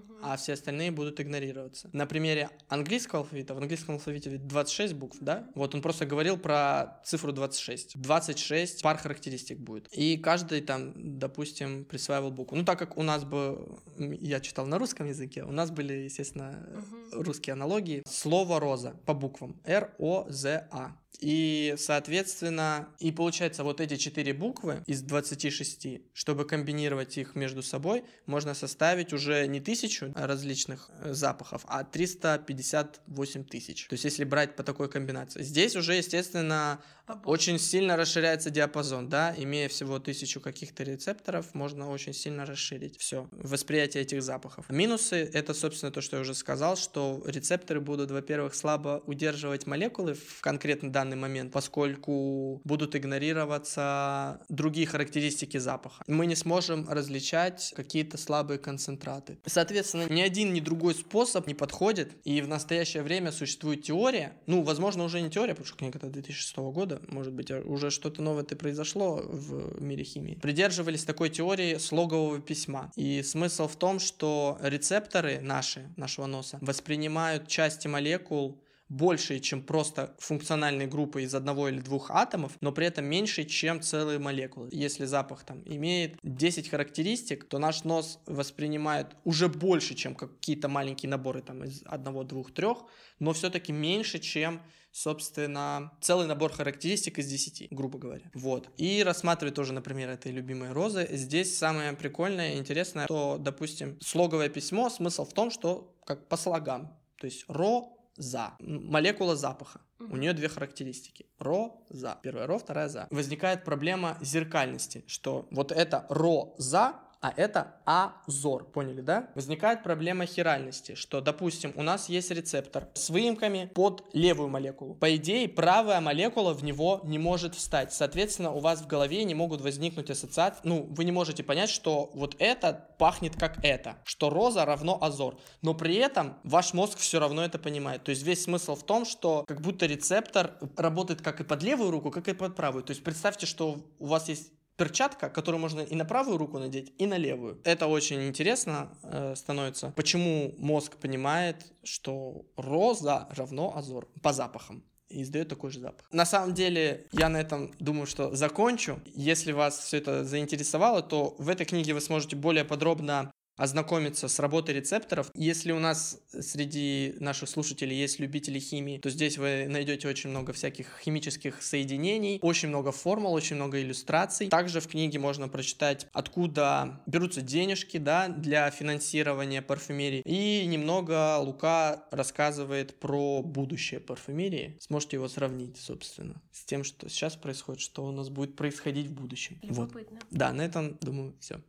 [0.01, 1.89] 2, а все остальные будут игнорироваться.
[1.93, 5.49] На примере английского алфавита, в английском алфавите ведь 26 букв, да?
[5.55, 7.99] Вот он просто говорил про цифру 26.
[8.01, 9.89] 26 пар характеристик будет.
[9.93, 12.57] И каждый там, допустим, присваивал букву.
[12.57, 16.67] Ну, так как у нас бы, я читал на русском языке, у нас были, естественно,
[17.13, 17.23] угу.
[17.23, 18.03] русские аналогии.
[18.07, 19.61] Слово «роза» по буквам.
[19.65, 20.97] Р-О-З-А.
[21.21, 28.05] И, соответственно, и получается вот эти четыре буквы из 26, чтобы комбинировать их между собой,
[28.27, 29.84] можно составить уже не тысячу
[30.15, 33.87] различных э, запахов, а 358 тысяч.
[33.89, 35.43] То есть если брать по такой комбинации.
[35.43, 36.81] Здесь уже, естественно.
[37.25, 43.29] Очень сильно расширяется диапазон, да, имея всего тысячу каких-то рецепторов, можно очень сильно расширить все
[43.33, 44.69] восприятие этих запахов.
[44.71, 50.15] Минусы это, собственно, то, что я уже сказал, что рецепторы будут, во-первых, слабо удерживать молекулы
[50.15, 56.05] в конкретно данный момент, поскольку будут игнорироваться другие характеристики запаха.
[56.07, 59.39] Мы не сможем различать какие-то слабые концентраты.
[59.47, 64.63] Соответственно, ни один, ни другой способ не подходит, и в настоящее время существует теория, ну,
[64.63, 67.91] возможно, уже не теория, потому что книга это 2006 года, года, может быть, а уже
[67.91, 72.91] что-то новое-то произошло в мире химии, придерживались такой теории слогового письма.
[72.97, 80.15] И смысл в том, что рецепторы наши, нашего носа, воспринимают части молекул больше, чем просто
[80.19, 84.69] функциональные группы из одного или двух атомов, но при этом меньше, чем целые молекулы.
[84.73, 91.09] Если запах там имеет 10 характеристик, то наш нос воспринимает уже больше, чем какие-то маленькие
[91.09, 92.85] наборы там из одного, двух, трех,
[93.19, 94.61] но все-таки меньше, чем
[94.95, 98.31] собственно, целый набор характеристик из 10, грубо говоря.
[98.33, 98.71] Вот.
[98.77, 101.09] И рассматривать тоже, например, этой любимой розы.
[101.11, 106.37] Здесь самое прикольное и интересное, что, допустим, слоговое письмо, смысл в том, что как по
[106.37, 106.97] слогам.
[107.19, 108.55] То есть ро, за.
[108.61, 109.81] Молекула запаха.
[109.99, 111.27] У нее две характеристики.
[111.39, 112.21] Ро, за.
[112.23, 113.09] Первая ро, вторая за.
[113.11, 118.65] Возникает проблема зеркальности, что вот это ро, за а это азор.
[118.65, 119.31] Поняли, да?
[119.35, 124.95] Возникает проблема хиральности, что, допустим, у нас есть рецептор с выемками под левую молекулу.
[124.95, 127.95] По идее, правая молекула в него не может встать.
[127.95, 130.61] Соответственно, у вас в голове не могут возникнуть ассоциации.
[130.65, 135.39] Ну, вы не можете понять, что вот это пахнет как это, что роза равно азор.
[135.63, 138.05] Но при этом ваш мозг все равно это понимает.
[138.05, 141.91] То есть весь смысл в том, что как будто рецептор работает как и под левую
[141.91, 142.85] руку, как и под правую.
[142.85, 146.93] То есть представьте, что у вас есть перчатка, которую можно и на правую руку надеть,
[146.99, 147.61] и на левую.
[147.65, 149.93] Это очень интересно э, становится.
[149.97, 156.07] Почему мозг понимает, что роза равно азор по запахам и издает такой же запах.
[156.11, 159.01] На самом деле, я на этом думаю, что закончу.
[159.15, 164.39] Если вас все это заинтересовало, то в этой книге вы сможете более подробно ознакомиться с
[164.39, 165.31] работой рецепторов.
[165.35, 170.53] Если у нас среди наших слушателей есть любители химии, то здесь вы найдете очень много
[170.53, 174.49] всяких химических соединений, очень много формул, очень много иллюстраций.
[174.49, 180.23] Также в книге можно прочитать, откуда берутся денежки да, для финансирования парфюмерии.
[180.25, 184.77] И немного Лука рассказывает про будущее парфюмерии.
[184.81, 189.13] Сможете его сравнить, собственно, с тем, что сейчас происходит, что у нас будет происходить в
[189.13, 189.59] будущем.
[189.63, 190.19] Любопытно.
[190.21, 190.29] Вот.
[190.31, 191.61] Да, на этом, думаю, все.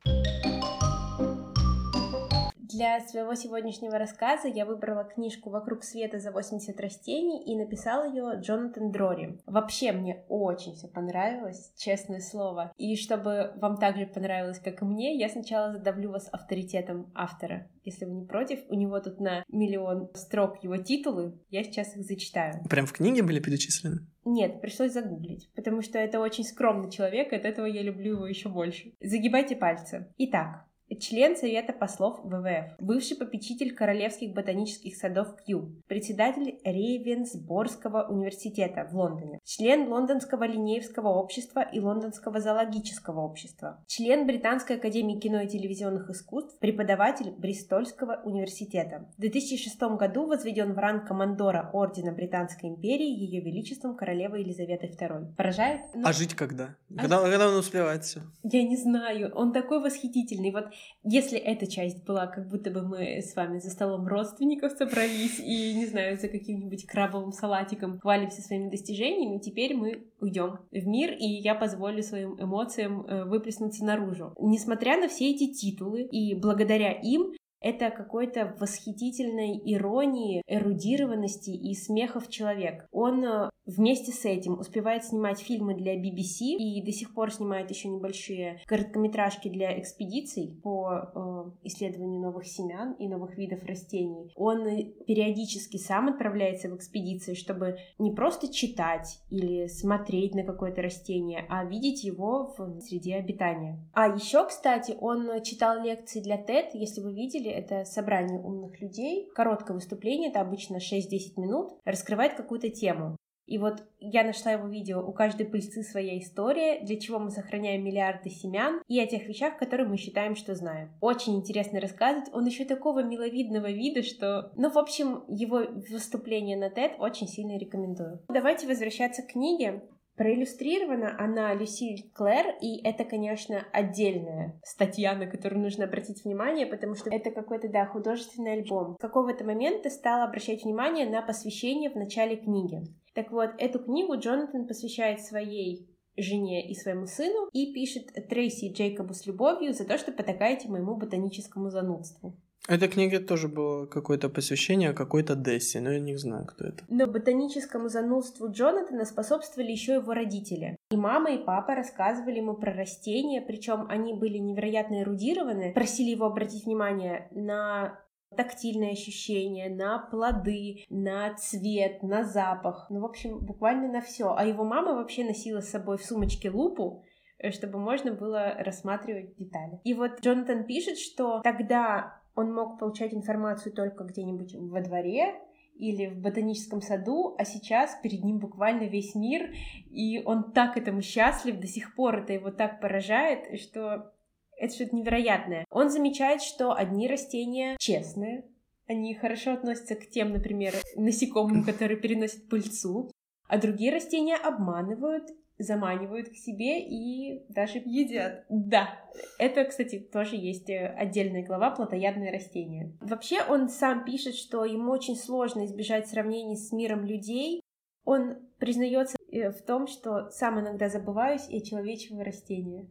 [2.67, 8.39] Для своего сегодняшнего рассказа я выбрала книжку «Вокруг света за 80 растений» и написал ее
[8.41, 9.37] Джонатан Дрори.
[9.45, 12.71] Вообще мне очень все понравилось, честное слово.
[12.77, 17.69] И чтобы вам также понравилось, как и мне, я сначала задавлю вас авторитетом автора.
[17.83, 22.03] Если вы не против, у него тут на миллион строк его титулы, я сейчас их
[22.03, 22.63] зачитаю.
[22.67, 24.07] Прям в книге были перечислены?
[24.23, 28.25] Нет, пришлось загуглить, потому что это очень скромный человек, и от этого я люблю его
[28.25, 28.93] еще больше.
[28.99, 30.11] Загибайте пальцы.
[30.17, 30.65] Итак,
[30.99, 39.39] член Совета послов ВВФ, бывший попечитель Королевских ботанических садов Кью, председатель Рейвенсборского университета в Лондоне,
[39.43, 46.59] член Лондонского линеевского общества и Лондонского зоологического общества, член Британской академии кино и телевизионных искусств,
[46.59, 49.09] преподаватель Бристольского университета.
[49.17, 55.35] В 2006 году возведен в ранг командора Ордена Британской империи Ее Величеством Королевы Елизаветы II.
[55.35, 55.81] Поражает?
[55.93, 56.75] Ну, а жить когда?
[56.95, 57.01] А...
[57.01, 58.21] Когда, когда он успевает все?
[58.43, 59.31] Я не знаю.
[59.33, 60.51] Он такой восхитительный.
[60.51, 65.39] Вот если эта часть была, как будто бы мы с вами за столом родственников собрались
[65.39, 71.11] и, не знаю, за каким-нибудь крабовым салатиком хвалимся своими достижениями, теперь мы уйдем в мир,
[71.11, 74.33] и я позволю своим эмоциям э, выплеснуться наружу.
[74.39, 82.29] Несмотря на все эти титулы, и благодаря им это какой-то восхитительной иронии, эрудированности и смехов
[82.29, 82.87] человек.
[82.91, 87.69] Он э, вместе с этим успевает снимать фильмы для BBC и до сих пор снимает
[87.69, 94.31] еще небольшие короткометражки для экспедиций по э, исследованию новых семян и новых видов растений.
[94.35, 94.65] Он
[95.07, 101.65] периодически сам отправляется в экспедиции, чтобы не просто читать или смотреть на какое-то растение, а
[101.65, 103.79] видеть его в среде обитания.
[103.93, 109.29] А еще, кстати, он читал лекции для TED, если вы видели, это собрание умных людей,
[109.35, 113.17] короткое выступление, это обычно 6-10 минут, раскрывает какую-то тему.
[113.45, 117.83] И вот я нашла его видео «У каждой пыльцы своя история», для чего мы сохраняем
[117.83, 120.91] миллиарды семян, и о тех вещах, которые мы считаем, что знаем.
[120.99, 122.29] Очень интересно рассказывать.
[122.33, 124.51] Он еще такого миловидного вида, что...
[124.55, 128.23] Ну, в общем, его выступление на TED очень сильно рекомендую.
[128.29, 129.83] Давайте возвращаться к книге.
[130.15, 136.95] Проиллюстрирована она Люсиль Клэр, и это, конечно, отдельная статья, на которую нужно обратить внимание, потому
[136.95, 138.95] что это какой-то, да, художественный альбом.
[138.95, 142.81] С какого-то момента стала обращать внимание на посвящение в начале книги.
[143.13, 149.13] Так вот, эту книгу Джонатан посвящает своей жене и своему сыну и пишет Трейси Джейкобу
[149.13, 152.37] с любовью за то, что потакаете моему ботаническому занудству.
[152.67, 156.83] Этой книге тоже было какое-то посвящение какой-то Десси, но я не знаю, кто это.
[156.89, 160.75] Но ботаническому занудству Джонатана способствовали еще его родители.
[160.89, 166.25] И мама, и папа рассказывали ему про растения, причем они были невероятно эрудированы, просили его
[166.25, 167.99] обратить внимание на
[168.35, 172.87] тактильные ощущения, на плоды, на цвет, на запах.
[172.89, 174.33] Ну, в общем, буквально на все.
[174.35, 177.03] А его мама вообще носила с собой в сумочке лупу,
[177.37, 179.79] э, чтобы можно было рассматривать детали.
[179.83, 185.35] И вот Джонатан пишет, что тогда он мог получать информацию только где-нибудь во дворе
[185.75, 189.53] или в ботаническом саду, а сейчас перед ним буквально весь мир,
[189.89, 194.13] и он так этому счастлив, до сих пор это его так поражает, что
[194.57, 195.65] это что-то невероятное.
[195.69, 198.45] Он замечает, что одни растения честные,
[198.87, 203.09] они хорошо относятся к тем, например, насекомым, которые переносят пыльцу,
[203.47, 205.25] а другие растения обманывают
[205.57, 208.45] заманивают к себе и даже едят.
[208.49, 208.99] Да,
[209.39, 212.93] это, кстати, тоже есть э, отдельная глава «Плотоядные растения».
[213.01, 217.61] Вообще он сам пишет, что ему очень сложно избежать сравнений с миром людей.
[218.03, 222.87] Он признается э, в том, что сам иногда забываюсь и очеловечиваю растения.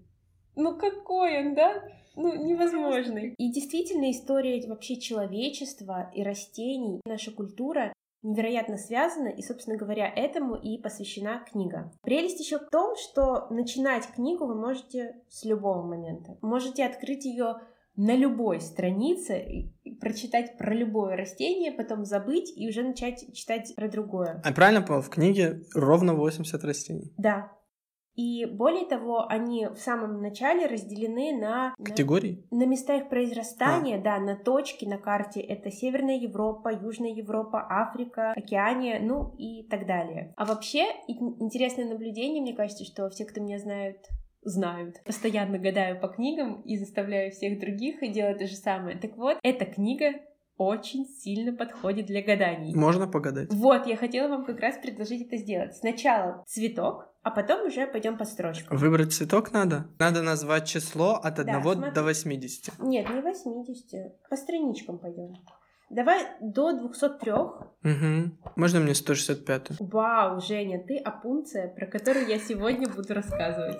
[0.56, 1.82] Ну какой он, да?
[2.16, 3.34] Ну, невозможный.
[3.38, 7.92] И действительно, история вообще человечества и растений, наша культура
[8.24, 11.92] невероятно связаны, и, собственно говоря, этому и посвящена книга.
[12.02, 16.36] Прелесть еще в том, что начинать книгу вы можете с любого момента.
[16.42, 17.56] Можете открыть ее
[17.96, 24.42] на любой странице, прочитать про любое растение, потом забыть и уже начать читать про другое.
[24.44, 27.12] А правильно в книге ровно 80 растений?
[27.16, 27.52] Да,
[28.14, 31.74] и более того, они в самом начале разделены на...
[31.82, 32.46] Категории?
[32.50, 34.02] На, на места их произрастания, а.
[34.02, 35.40] да, на точки на карте.
[35.40, 40.32] Это Северная Европа, Южная Европа, Африка, Океания, ну и так далее.
[40.36, 43.98] А вообще, интересное наблюдение, мне кажется, что все, кто меня знают
[44.46, 45.02] знают.
[45.06, 48.98] Постоянно гадаю по книгам и заставляю всех других делать то же самое.
[48.98, 50.20] Так вот, эта книга
[50.56, 52.74] очень сильно подходит для гаданий.
[52.74, 53.52] Можно погадать?
[53.52, 55.76] Вот, я хотела вам как раз предложить это сделать.
[55.76, 58.76] Сначала цветок, а потом уже пойдем по строчкам.
[58.76, 59.88] Выбрать цветок надо?
[59.98, 61.90] Надо назвать число от 1 смотри.
[61.90, 62.78] до 80.
[62.80, 64.28] Нет, не 80.
[64.28, 65.34] По страничкам пойдем.
[65.90, 67.32] Давай до 203.
[67.32, 68.30] Угу.
[68.56, 69.80] Можно мне 165?
[69.80, 73.78] Вау, Женя, ты опунция, про которую я сегодня буду рассказывать.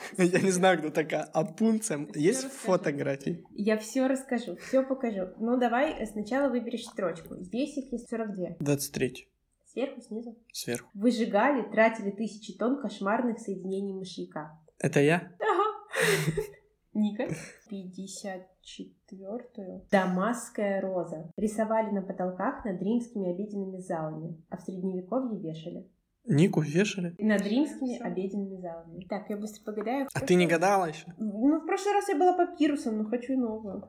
[0.18, 2.06] Я не знаю, кто такая Апунция.
[2.14, 3.44] Есть фотографии?
[3.50, 5.28] Я все расскажу, все покажу.
[5.38, 7.36] Ну давай сначала выберешь строчку.
[7.40, 8.56] Здесь их есть 42.
[8.60, 9.28] 23.
[9.66, 10.36] Сверху, снизу.
[10.52, 10.88] Сверху.
[10.92, 14.58] Выжигали, тратили тысячи тонн кошмарных соединений мышьяка.
[14.78, 15.32] Это я?
[15.40, 16.42] Ага.
[16.94, 17.28] Ника.
[17.70, 19.86] 54-ю.
[19.90, 21.30] Дамасская роза.
[21.36, 25.88] Рисовали на потолках над римскими обеденными залами, а в средневековье вешали.
[26.24, 27.14] Нику вешали?
[27.18, 29.06] Над римскими обеденными залами.
[29.08, 30.08] Так, я быстро погадаю.
[30.14, 31.06] А ты не гадала еще?
[31.18, 33.88] Ну, в прошлый раз я была папирусом, но хочу новую.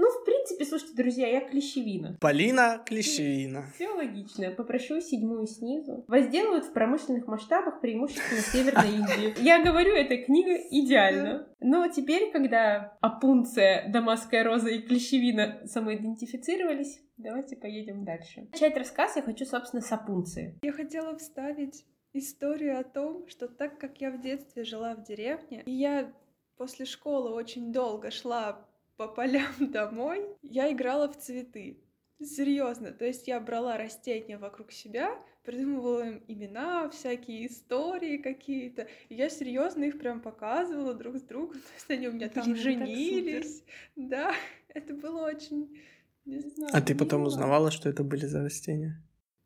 [0.00, 2.16] Ну, в принципе, слушайте, друзья, я клещевина.
[2.22, 3.66] Полина Клещевина.
[3.74, 4.50] Все логично.
[4.50, 6.06] Попрошу седьмую снизу.
[6.08, 9.42] Возделывают в промышленных масштабах преимущественно в Северной Индии.
[9.42, 11.46] Я говорю, эта книга идеальна.
[11.60, 18.48] Но теперь, когда Апунция, Дамасская роза и Клещевина самоидентифицировались, давайте поедем дальше.
[18.52, 20.58] Начать рассказ я хочу, собственно, с Апунции.
[20.62, 21.84] Я хотела вставить
[22.14, 26.10] историю о том, что так как я в детстве жила в деревне, и я
[26.56, 28.66] после школы очень долго шла
[29.00, 31.78] по полям домой, я играла в цветы.
[32.22, 39.14] Серьезно, то есть я брала растения вокруг себя, придумывала им имена, всякие истории какие-то, и
[39.14, 42.56] я серьезно их прям показывала друг с другом, то есть они у меня там Блин,
[42.56, 43.64] так женились,
[43.96, 44.34] да,
[44.68, 45.80] это было очень,
[46.26, 46.70] не знаю.
[46.74, 47.28] А ты потом мило.
[47.28, 49.02] узнавала, что это были за растения?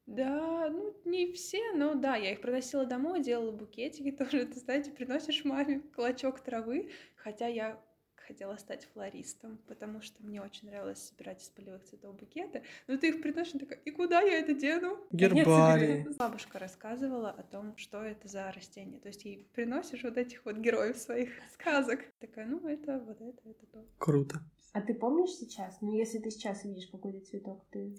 [0.07, 4.91] Да, ну не все, но да, я их приносила домой, делала букетики тоже, ты знаете,
[4.91, 7.81] приносишь маме клочок травы, хотя я
[8.25, 13.09] хотела стать флористом, потому что мне очень нравилось собирать из полевых цветов букеты, но ты
[13.09, 14.99] их приносишь, и такая, и куда я это дену?
[15.11, 16.07] Гербарий.
[16.19, 20.57] Бабушка рассказывала о том, что это за растение, то есть ей приносишь вот этих вот
[20.57, 22.01] героев своих сказок.
[22.21, 23.87] Такая, ну это вот это, это то.
[23.99, 24.41] Круто.
[24.73, 25.81] А ты помнишь сейчас?
[25.81, 27.95] Ну, если ты сейчас видишь какой-то цветок, ты...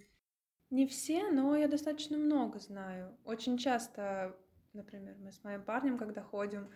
[0.70, 3.18] Не все, но я достаточно много знаю.
[3.24, 4.36] Очень часто,
[4.74, 6.70] например, мы с моим парнем, когда ходим,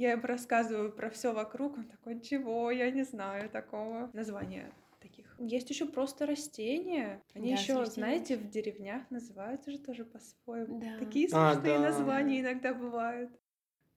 [0.00, 4.10] я ему рассказываю про все вокруг, он такой, чего, я не знаю такого.
[4.14, 5.36] Названия таких.
[5.38, 7.22] Есть еще просто растения.
[7.34, 10.80] Они Да, еще, знаете, в деревнях называются же тоже по-своему.
[10.80, 10.98] Да.
[10.98, 11.90] Такие А, смешные да.
[11.90, 13.30] названия иногда бывают.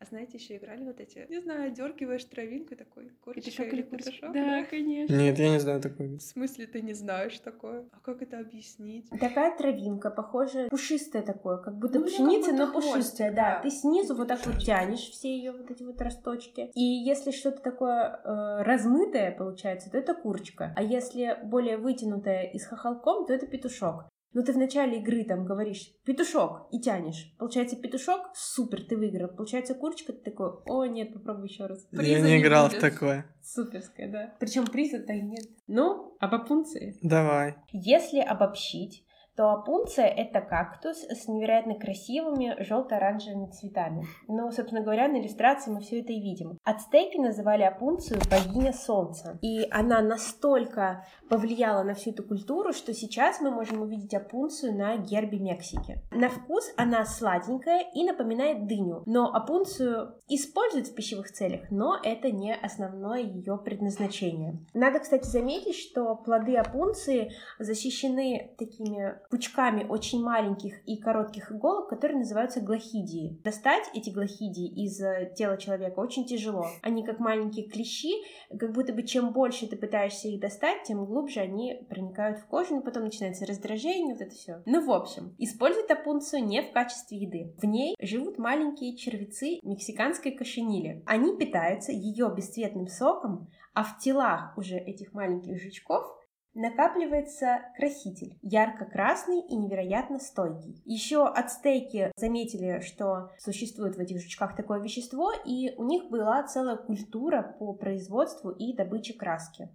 [0.03, 4.33] А знаете, еще играли вот эти, не знаю, дергиваешь травинку такой, курочка Петушок или петушок,
[4.33, 5.15] Да, конечно.
[5.15, 6.17] Нет, я не знаю такой.
[6.17, 7.85] В смысле ты не знаешь такое?
[7.93, 9.09] А как это объяснить?
[9.17, 13.55] Такая травинка, похожая, пушистая такое, как будто Ну, пшеница, как будто но пушистая, да.
[13.55, 13.59] да.
[13.61, 16.69] Ты снизу вот так вот тянешь все ее вот эти вот росточки.
[16.75, 20.73] И если что-то такое э, размытое получается, то это курочка.
[20.75, 24.09] А если более вытянутая и с хохолком, то это петушок.
[24.34, 27.34] Но ты в начале игры там говоришь петушок и тянешь.
[27.38, 29.30] Получается петушок, супер, ты выиграл.
[29.30, 31.88] Получается курочка, ты такой, о нет, попробуй еще раз.
[31.91, 32.82] Я Приза не играл в будет.
[32.82, 33.26] такое.
[33.43, 34.34] Суперская, да.
[34.39, 35.46] Причем приза-то и нет.
[35.67, 36.98] Ну, об опунции.
[37.02, 37.56] Давай.
[37.72, 39.02] Если обобщить,
[39.36, 44.06] то опунция— это кактус с невероятно красивыми желто-оранжевыми цветами.
[44.28, 46.60] Но, собственно говоря, на иллюстрации мы все это и видим.
[46.63, 49.38] Ацтеки называли опунцию богиня солнца.
[49.41, 54.98] И она настолько повлияла на всю эту культуру, что сейчас мы можем увидеть опунцию на
[54.98, 56.02] гербе Мексики.
[56.12, 59.04] На вкус она сладенькая и напоминает дыню.
[59.06, 64.60] Но опунцию используют в пищевых целях, но это не основное ее предназначение.
[64.74, 72.19] Надо, кстати, заметить, что плоды опунции защищены такими пучками очень маленьких и коротких иголок, которые
[72.19, 73.41] называются глохидии.
[73.43, 76.67] Достать эти глохидии из э, тела человека очень тяжело.
[76.84, 78.13] Они как маленькие клещи,
[78.56, 82.76] как будто бы чем больше ты пытаешься их достать, тем глубже они проникают в кожу,
[82.76, 84.62] но потом начинается раздражение, вот это все.
[84.67, 87.56] Ну, в общем, используют опунцию не в качестве еды.
[87.58, 91.02] В ней живут маленькие червецы мексиканской кошенили.
[91.08, 96.06] Они питаются ее бесцветным соком, а в телах уже этих маленьких жучков
[96.53, 100.81] накапливается краситель, ярко-красный и невероятно стойкий.
[100.85, 106.77] Еще ацтеки заметили, что существует в этих жучках такое вещество, и у них была целая
[106.77, 109.69] культура по производству и добыче краски.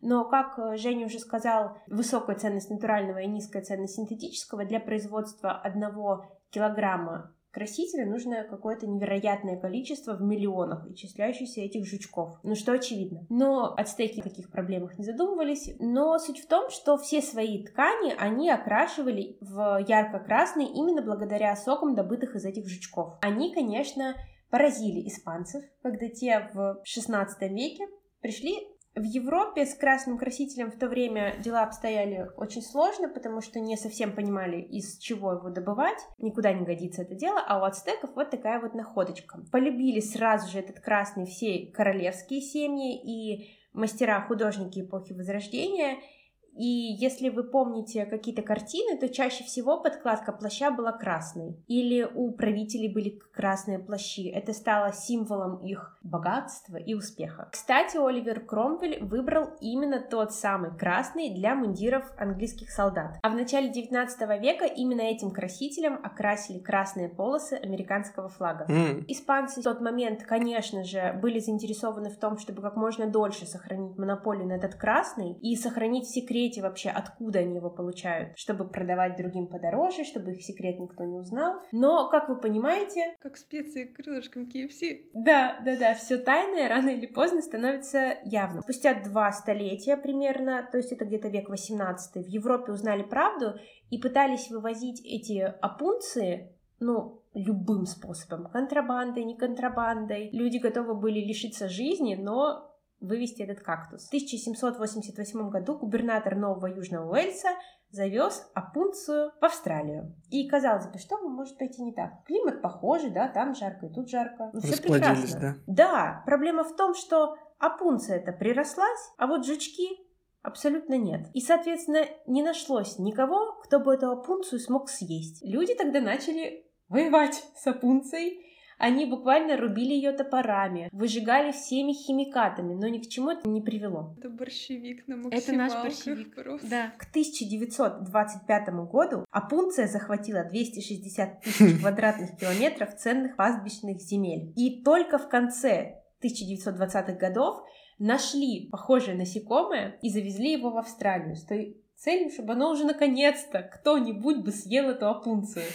[0.00, 6.26] Но, как Женя уже сказал, высокая ценность натурального и низкая ценность синтетического для производства одного
[6.50, 12.38] килограмма красителя нужно какое-то невероятное количество в миллионах исчисляющихся этих жучков.
[12.42, 13.26] Ну что очевидно.
[13.28, 15.70] Но ацтеки о таких проблемах не задумывались.
[15.78, 21.94] Но суть в том, что все свои ткани они окрашивали в ярко-красный именно благодаря сокам,
[21.94, 23.18] добытых из этих жучков.
[23.20, 24.14] Они, конечно,
[24.50, 27.86] поразили испанцев, когда те в XVI веке
[28.20, 33.58] пришли в Европе с красным красителем в то время дела обстояли очень сложно, потому что
[33.58, 35.98] не совсем понимали, из чего его добывать.
[36.18, 37.40] Никуда не годится это дело.
[37.46, 39.40] А у ацтеков вот такая вот находочка.
[39.50, 45.96] Полюбили сразу же этот красный все королевские семьи и мастера-художники эпохи Возрождения—
[46.54, 51.56] и если вы помните какие-то картины, то чаще всего подкладка плаща была красной.
[51.66, 54.28] Или у правителей были красные плащи.
[54.28, 57.48] Это стало символом их богатства и успеха.
[57.52, 63.18] Кстати, Оливер Кромвель выбрал именно тот самый красный для мундиров английских солдат.
[63.22, 68.66] А в начале 19 века именно этим красителем окрасили красные полосы американского флага.
[68.68, 69.04] Mm.
[69.08, 73.96] Испанцы в тот момент, конечно же, были заинтересованы в том, чтобы как можно дольше сохранить
[73.96, 79.16] монополию на этот красный и сохранить в секрете вообще, откуда они его получают, чтобы продавать
[79.16, 81.60] другим подороже, чтобы их секрет никто не узнал.
[81.72, 83.16] Но, как вы понимаете...
[83.20, 85.10] Как специи крылышком KFC.
[85.14, 88.62] Да, да, да, все тайное рано или поздно становится явным.
[88.62, 93.54] Спустя два столетия примерно, то есть это где-то век 18 в Европе узнали правду
[93.90, 100.30] и пытались вывозить эти опунции, ну, любым способом, контрабандой, не контрабандой.
[100.32, 104.04] Люди готовы были лишиться жизни, но вывести этот кактус.
[104.04, 107.48] В 1788 году губернатор Нового Южного Уэльса
[107.92, 110.14] завез опунцию в Австралию.
[110.30, 112.24] И казалось бы, что может пойти не так?
[112.26, 114.50] Климат похожий, да, там жарко и тут жарко.
[114.52, 115.40] Ну, все прекрасно.
[115.40, 115.54] да?
[115.66, 120.02] Да, проблема в том, что опунция это прирослась, а вот жучки
[120.42, 121.28] Абсолютно нет.
[121.34, 125.40] И, соответственно, не нашлось никого, кто бы эту опунцию смог съесть.
[125.44, 128.44] Люди тогда начали воевать с опунцией,
[128.82, 134.16] они буквально рубили ее топорами, выжигали всеми химикатами, но ни к чему это не привело.
[134.18, 136.34] Это борщевик на Это наш борщевик.
[136.34, 136.68] Просто.
[136.68, 136.92] Да.
[136.98, 144.52] К 1925 году Апунция захватила 260 тысяч квадратных километров ценных пастбищных земель.
[144.56, 147.62] И только в конце 1920-х годов
[148.00, 153.62] нашли похожее насекомое и завезли его в Австралию с той целью, чтобы оно уже наконец-то
[153.62, 155.66] кто-нибудь бы съел эту опунцию.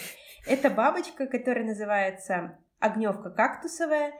[0.46, 4.12] Это бабочка, которая называется огневка кактусовая.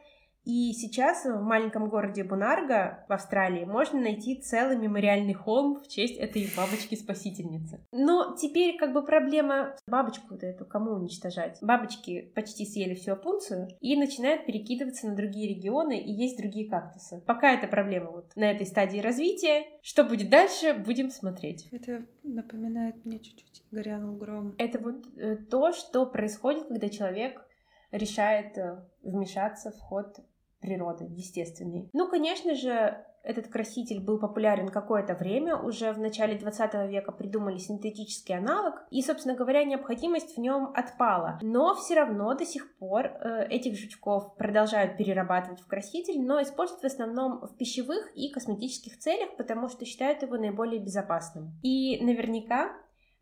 [0.48, 6.16] И сейчас в маленьком городе Бунарга в Австралии можно найти целый мемориальный холм в честь
[6.16, 7.84] этой бабочки-спасительницы.
[7.92, 11.58] Но теперь как бы проблема бабочку-то эту кому уничтожать?
[11.60, 17.22] Бабочки почти съели всю опунцию и начинают перекидываться на другие регионы и есть другие кактусы.
[17.26, 19.66] Пока эта проблема вот на этой стадии развития.
[19.82, 21.68] Что будет дальше, будем смотреть.
[21.72, 24.54] Это напоминает мне чуть-чуть горянул гром.
[24.56, 27.44] Это вот э, то, что происходит, когда человек
[27.90, 30.18] решает э, вмешаться в ход
[30.60, 31.88] природы, естественный.
[31.92, 37.58] Ну, конечно же, этот краситель был популярен какое-то время, уже в начале 20 века придумали
[37.58, 41.38] синтетический аналог, и, собственно говоря, необходимость в нем отпала.
[41.42, 46.82] Но все равно до сих пор э, этих жучков продолжают перерабатывать в краситель, но используют
[46.82, 51.52] в основном в пищевых и косметических целях, потому что считают его наиболее безопасным.
[51.62, 52.72] И наверняка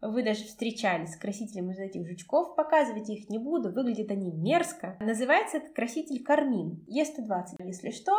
[0.00, 4.96] вы даже встречались с красителем из этих жучков, показывать их не буду, выглядят они мерзко.
[5.00, 8.12] Называется этот краситель кармин, Е120, если что.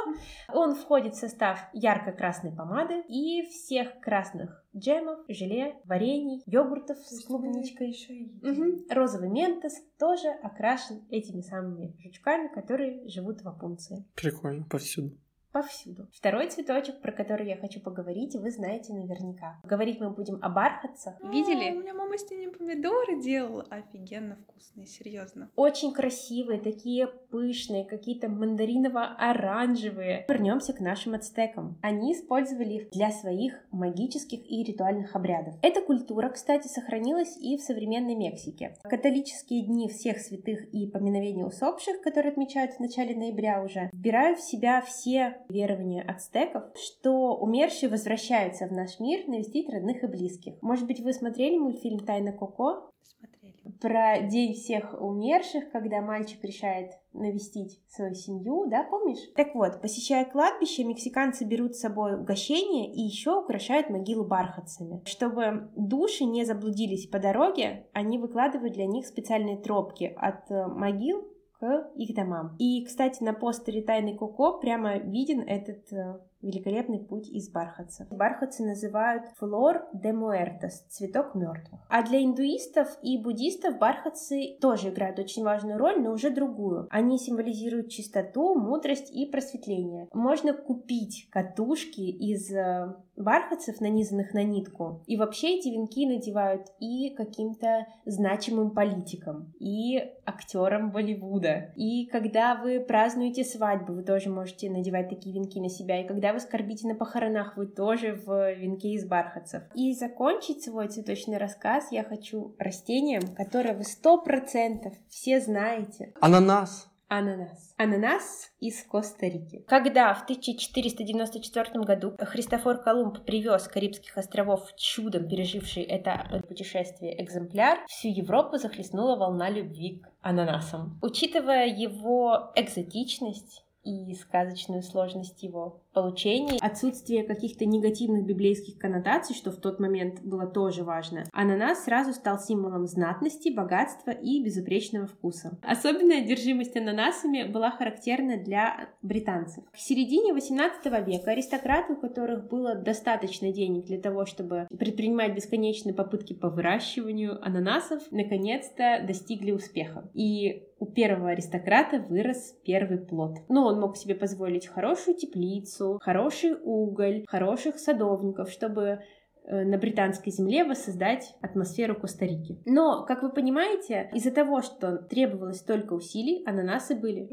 [0.54, 7.96] Он входит в состав ярко-красной помады и всех красных джемов, желе, варений, йогуртов с клубничкой.
[8.42, 8.94] Угу.
[8.94, 14.06] Розовый ментос тоже окрашен этими самыми жучками, которые живут в опунции.
[14.16, 15.18] Прикольно, повсюду
[15.62, 16.08] повсюду.
[16.14, 19.60] Второй цветочек, про который я хочу поговорить, вы знаете наверняка.
[19.64, 21.16] Говорить мы будем о бархатцах.
[21.24, 21.76] Видели?
[21.76, 23.66] У меня мама с ними помидоры делала.
[23.70, 25.50] Офигенно вкусные, серьезно.
[25.56, 30.26] Очень красивые, такие пышные, какие-то мандариново-оранжевые.
[30.30, 31.78] Вернемся к нашим ацтекам.
[31.82, 35.56] Они использовали их для своих магических и ритуальных обрядов.
[35.62, 38.76] Эта культура, кстати, сохранилась и в современной Мексике.
[38.84, 44.48] Католические дни всех святых и поминовения усопших, которые отмечают в начале ноября уже, вбирают в
[44.48, 50.62] себя все верование ацтеков, что умершие возвращаются в наш мир навестить родных и близких.
[50.62, 52.92] Может быть, вы смотрели мультфильм «Тайна Коко»?
[53.04, 53.78] Смотрели.
[53.82, 59.20] Про день всех умерших, когда мальчик решает навестить свою семью, да, помнишь?
[59.36, 65.02] Так вот, посещая кладбище, мексиканцы берут с собой угощение и еще украшают могилу бархатцами.
[65.06, 71.28] Чтобы души не заблудились по дороге, они выкладывают для них специальные тропки от э, могил
[71.60, 72.56] к их домам.
[72.60, 78.08] И, кстати, на постере Тайны Коко прямо виден этот э, великолепный путь из бархатца.
[78.12, 81.82] Бархатцы называют флор де муэртос, цветок мертвых.
[81.90, 86.88] А для индуистов и буддистов бархатцы тоже играют очень важную роль, но уже другую.
[86.90, 90.08] Они символизируют чистоту, мудрость и просветление.
[90.14, 95.04] Можно купить катушки из э, бархатцев, нанизанных на нитку.
[95.08, 101.74] И вообще эти венки надевают и каким-то значимым политикам, и актерам Болливуда.
[101.76, 106.02] И когда вы празднуете свадьбу, вы тоже можете надевать такие венки на себя.
[106.02, 109.64] И когда вы скорбите на похоронах, вы тоже в венке из бархатцев.
[109.74, 116.14] И закончить свой цветочный рассказ я хочу растением, которое вы сто процентов все знаете.
[116.22, 116.88] Ананас.
[117.10, 117.74] Ананас.
[117.78, 119.64] Ананас из Коста-Рики.
[119.68, 128.10] Когда в 1494 году Христофор Колумб привез Карибских островов чудом переживший это путешествие экземпляр, всю
[128.10, 131.00] Европу захлестнула волна любви к ананасам.
[131.02, 139.56] Учитывая его экзотичность и сказочную сложность его получения, отсутствие каких-то негативных библейских коннотаций, что в
[139.56, 145.58] тот момент было тоже важно, ананас сразу стал символом знатности, богатства и безупречного вкуса.
[145.64, 149.64] Особенная одержимость ананасами была характерна для британцев.
[149.74, 155.96] В середине 18 века аристократы, у которых было достаточно денег для того, чтобы предпринимать бесконечные
[155.96, 160.08] попытки по выращиванию ананасов, наконец-то достигли успеха.
[160.14, 163.38] И у первого аристократа вырос первый плод.
[163.50, 169.00] Но он мог себе позволить хорошую теплицу, хороший уголь, хороших садовников, чтобы
[169.46, 172.62] э, на британской земле воссоздать атмосферу Коста-Рики.
[172.66, 177.28] Но, как вы понимаете, из-за того, что требовалось столько усилий, ананасы были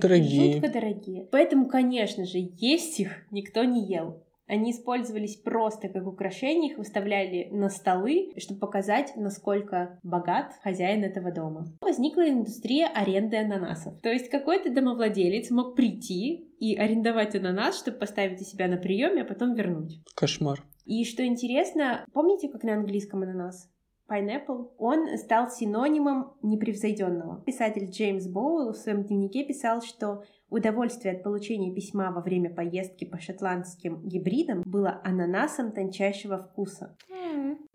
[0.00, 0.54] дорогие.
[0.54, 1.28] Жутко дорогие.
[1.30, 4.22] Поэтому, конечно же, есть их никто не ел.
[4.50, 11.30] Они использовались просто как украшение, их выставляли на столы, чтобы показать, насколько богат хозяин этого
[11.30, 11.66] дома.
[11.80, 14.00] Возникла индустрия аренды ананасов.
[14.00, 19.22] То есть какой-то домовладелец мог прийти и арендовать ананас, чтобы поставить у себя на приеме,
[19.22, 19.98] а потом вернуть.
[20.14, 20.62] Кошмар.
[20.84, 23.68] И что интересно, помните, как на английском ананас?
[24.10, 27.42] Pineapple, он стал синонимом непревзойденного.
[27.46, 33.04] Писатель Джеймс Боуэлл в своем дневнике писал, что Удовольствие от получения письма во время поездки
[33.04, 36.96] по шотландским гибридам было ананасом тончайшего вкуса.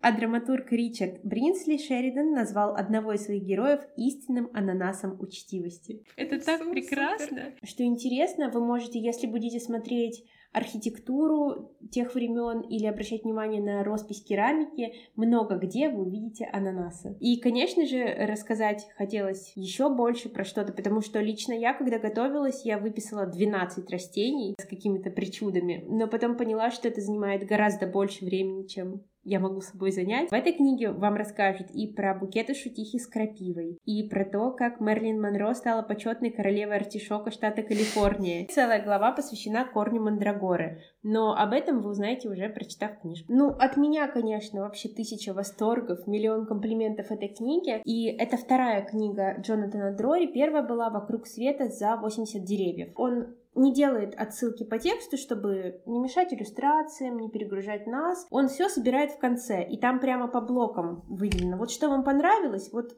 [0.02, 6.04] А драматург Ричард Бринсли Шеридан назвал одного из своих героев истинным ананасом учтивости.
[6.16, 7.54] Это так прекрасно!
[7.62, 10.22] Что интересно, вы можете, если будете смотреть
[10.52, 17.16] архитектуру тех времен или обращать внимание на роспись керамики, много где вы увидите ананасы.
[17.20, 22.64] И, конечно же, рассказать хотелось еще больше про что-то, потому что лично я, когда готовилась,
[22.64, 28.24] я выписала 12 растений с какими-то причудами, но потом поняла, что это занимает гораздо больше
[28.24, 30.30] времени, чем я могу собой занять.
[30.30, 34.80] В этой книге вам расскажут и про букеты шутихи с крапивой, и про то, как
[34.80, 38.46] Мерлин Монро стала почетной королевой артишока штата Калифорния.
[38.46, 43.32] Целая глава посвящена корню мандрагоры, но об этом вы узнаете уже прочитав книжку.
[43.32, 49.36] Ну, от меня, конечно, вообще тысяча восторгов, миллион комплиментов этой книге, и это вторая книга
[49.40, 52.92] Джонатана Дрори, первая была «Вокруг света за 80 деревьев».
[52.94, 58.26] Он не делает отсылки по тексту, чтобы не мешать иллюстрациям, не перегружать нас.
[58.30, 61.56] Он все собирает в конце, и там прямо по блокам выделено.
[61.56, 62.96] Вот что вам понравилось, вот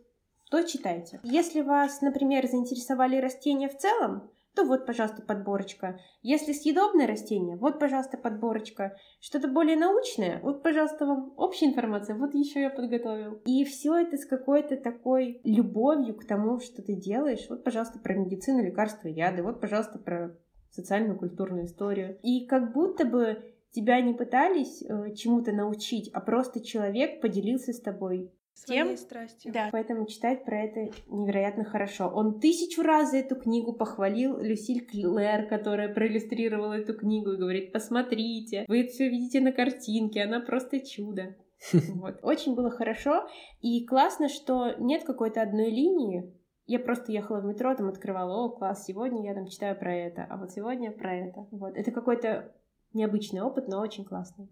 [0.51, 1.21] то читайте.
[1.23, 6.01] Если вас, например, заинтересовали растения в целом, то вот, пожалуйста, подборочка.
[6.21, 8.97] Если съедобное растение, вот, пожалуйста, подборочка.
[9.21, 13.41] Что-то более научное, вот, пожалуйста, вам общая информация, вот еще я подготовил.
[13.47, 17.47] И все это с какой-то такой любовью к тому, что ты делаешь.
[17.49, 19.45] Вот, пожалуйста, про медицину, лекарства, яды.
[19.45, 20.37] Вот, пожалуйста, про
[20.71, 22.19] социальную культурную историю.
[22.23, 27.81] И как будто бы тебя не пытались э, чему-то научить, а просто человек поделился с
[27.81, 28.33] тобой
[28.67, 29.53] тем, страстью.
[29.53, 32.09] Да, поэтому читать про это невероятно хорошо.
[32.09, 37.73] Он тысячу раз за эту книгу похвалил Люсиль Клэр, которая проиллюстрировала эту книгу, и говорит,
[37.73, 41.37] посмотрите, вы все видите на картинке, она просто чудо.
[41.95, 42.21] Вот.
[42.23, 43.27] Очень было хорошо,
[43.61, 46.33] и классно, что нет какой-то одной линии,
[46.69, 50.27] я просто ехала в метро, там открывала, о, класс, сегодня я там читаю про это,
[50.29, 51.47] а вот сегодня про это.
[51.51, 51.75] Вот.
[51.75, 52.53] Это какой-то
[52.93, 54.49] необычный опыт, но очень классный.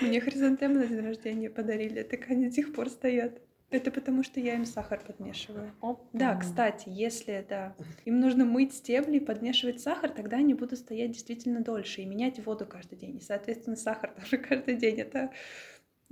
[0.00, 3.42] Мне хризантемы на день рождения подарили, так они до сих пор стоят.
[3.68, 5.72] Это потому, что я им сахар подмешиваю.
[5.80, 6.02] Опа.
[6.12, 7.74] Да, кстати, если да,
[8.06, 12.44] им нужно мыть стебли и подмешивать сахар, тогда они будут стоять действительно дольше и менять
[12.44, 13.18] воду каждый день.
[13.18, 15.00] И, соответственно, сахар тоже каждый день.
[15.00, 15.30] Это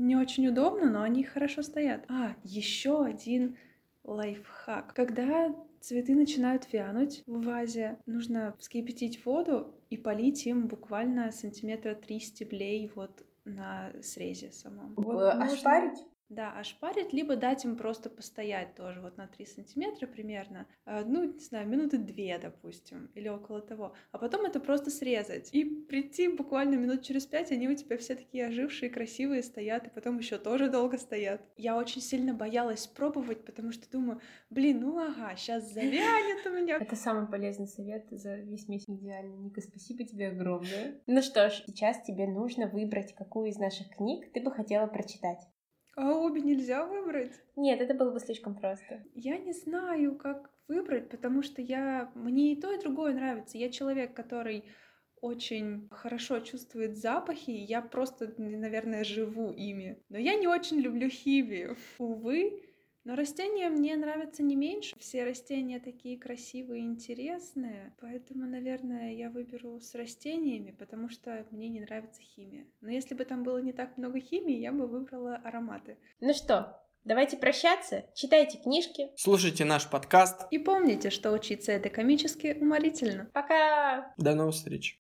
[0.00, 2.04] не очень удобно, но они хорошо стоят.
[2.08, 3.56] А, еще один
[4.02, 4.94] лайфхак.
[4.94, 12.18] Когда цветы начинают вянуть в вазе, нужно вскипятить воду и полить им буквально сантиметра три
[12.18, 14.94] стеблей вот на срезе самом.
[14.96, 15.98] Вот Ошпарить?
[16.30, 21.24] Да, ошпарить, либо дать им просто постоять тоже вот на 3 сантиметра примерно, э, ну,
[21.24, 23.94] не знаю, минуты две, допустим, или около того.
[24.12, 25.48] А потом это просто срезать.
[25.52, 29.90] И прийти буквально минут через пять, они у тебя все такие ожившие, красивые стоят, и
[29.90, 31.42] потом еще тоже долго стоят.
[31.56, 34.20] Я очень сильно боялась пробовать, потому что думаю,
[34.50, 36.76] блин, ну ага, сейчас завянет у меня.
[36.76, 38.88] Это самый полезный совет за весь месяц.
[38.88, 39.34] Идеально.
[39.34, 41.00] Ника, спасибо тебе огромное.
[41.08, 45.40] Ну что ж, сейчас тебе нужно выбрать, какую из наших книг ты бы хотела прочитать.
[46.02, 47.32] А обе нельзя выбрать?
[47.56, 49.04] Нет, это было бы слишком просто.
[49.14, 52.10] Я не знаю, как выбрать, потому что я...
[52.14, 53.58] Мне и то, и другое нравится.
[53.58, 54.64] Я человек, который
[55.20, 60.02] очень хорошо чувствует запахи, я просто, наверное, живу ими.
[60.08, 61.76] Но я не очень люблю химию.
[61.98, 62.62] Увы,
[63.04, 64.96] но растения мне нравятся не меньше.
[64.98, 67.94] Все растения такие красивые и интересные.
[68.00, 72.66] Поэтому, наверное, я выберу с растениями, потому что мне не нравится химия.
[72.80, 75.98] Но если бы там было не так много химии, я бы выбрала ароматы.
[76.20, 79.08] Ну что, Давайте прощаться, читайте книжки.
[79.16, 80.46] Слушайте наш подкаст.
[80.50, 83.30] И помните, что учиться это комически уморительно.
[83.32, 84.12] Пока!
[84.18, 84.88] До новых встреч.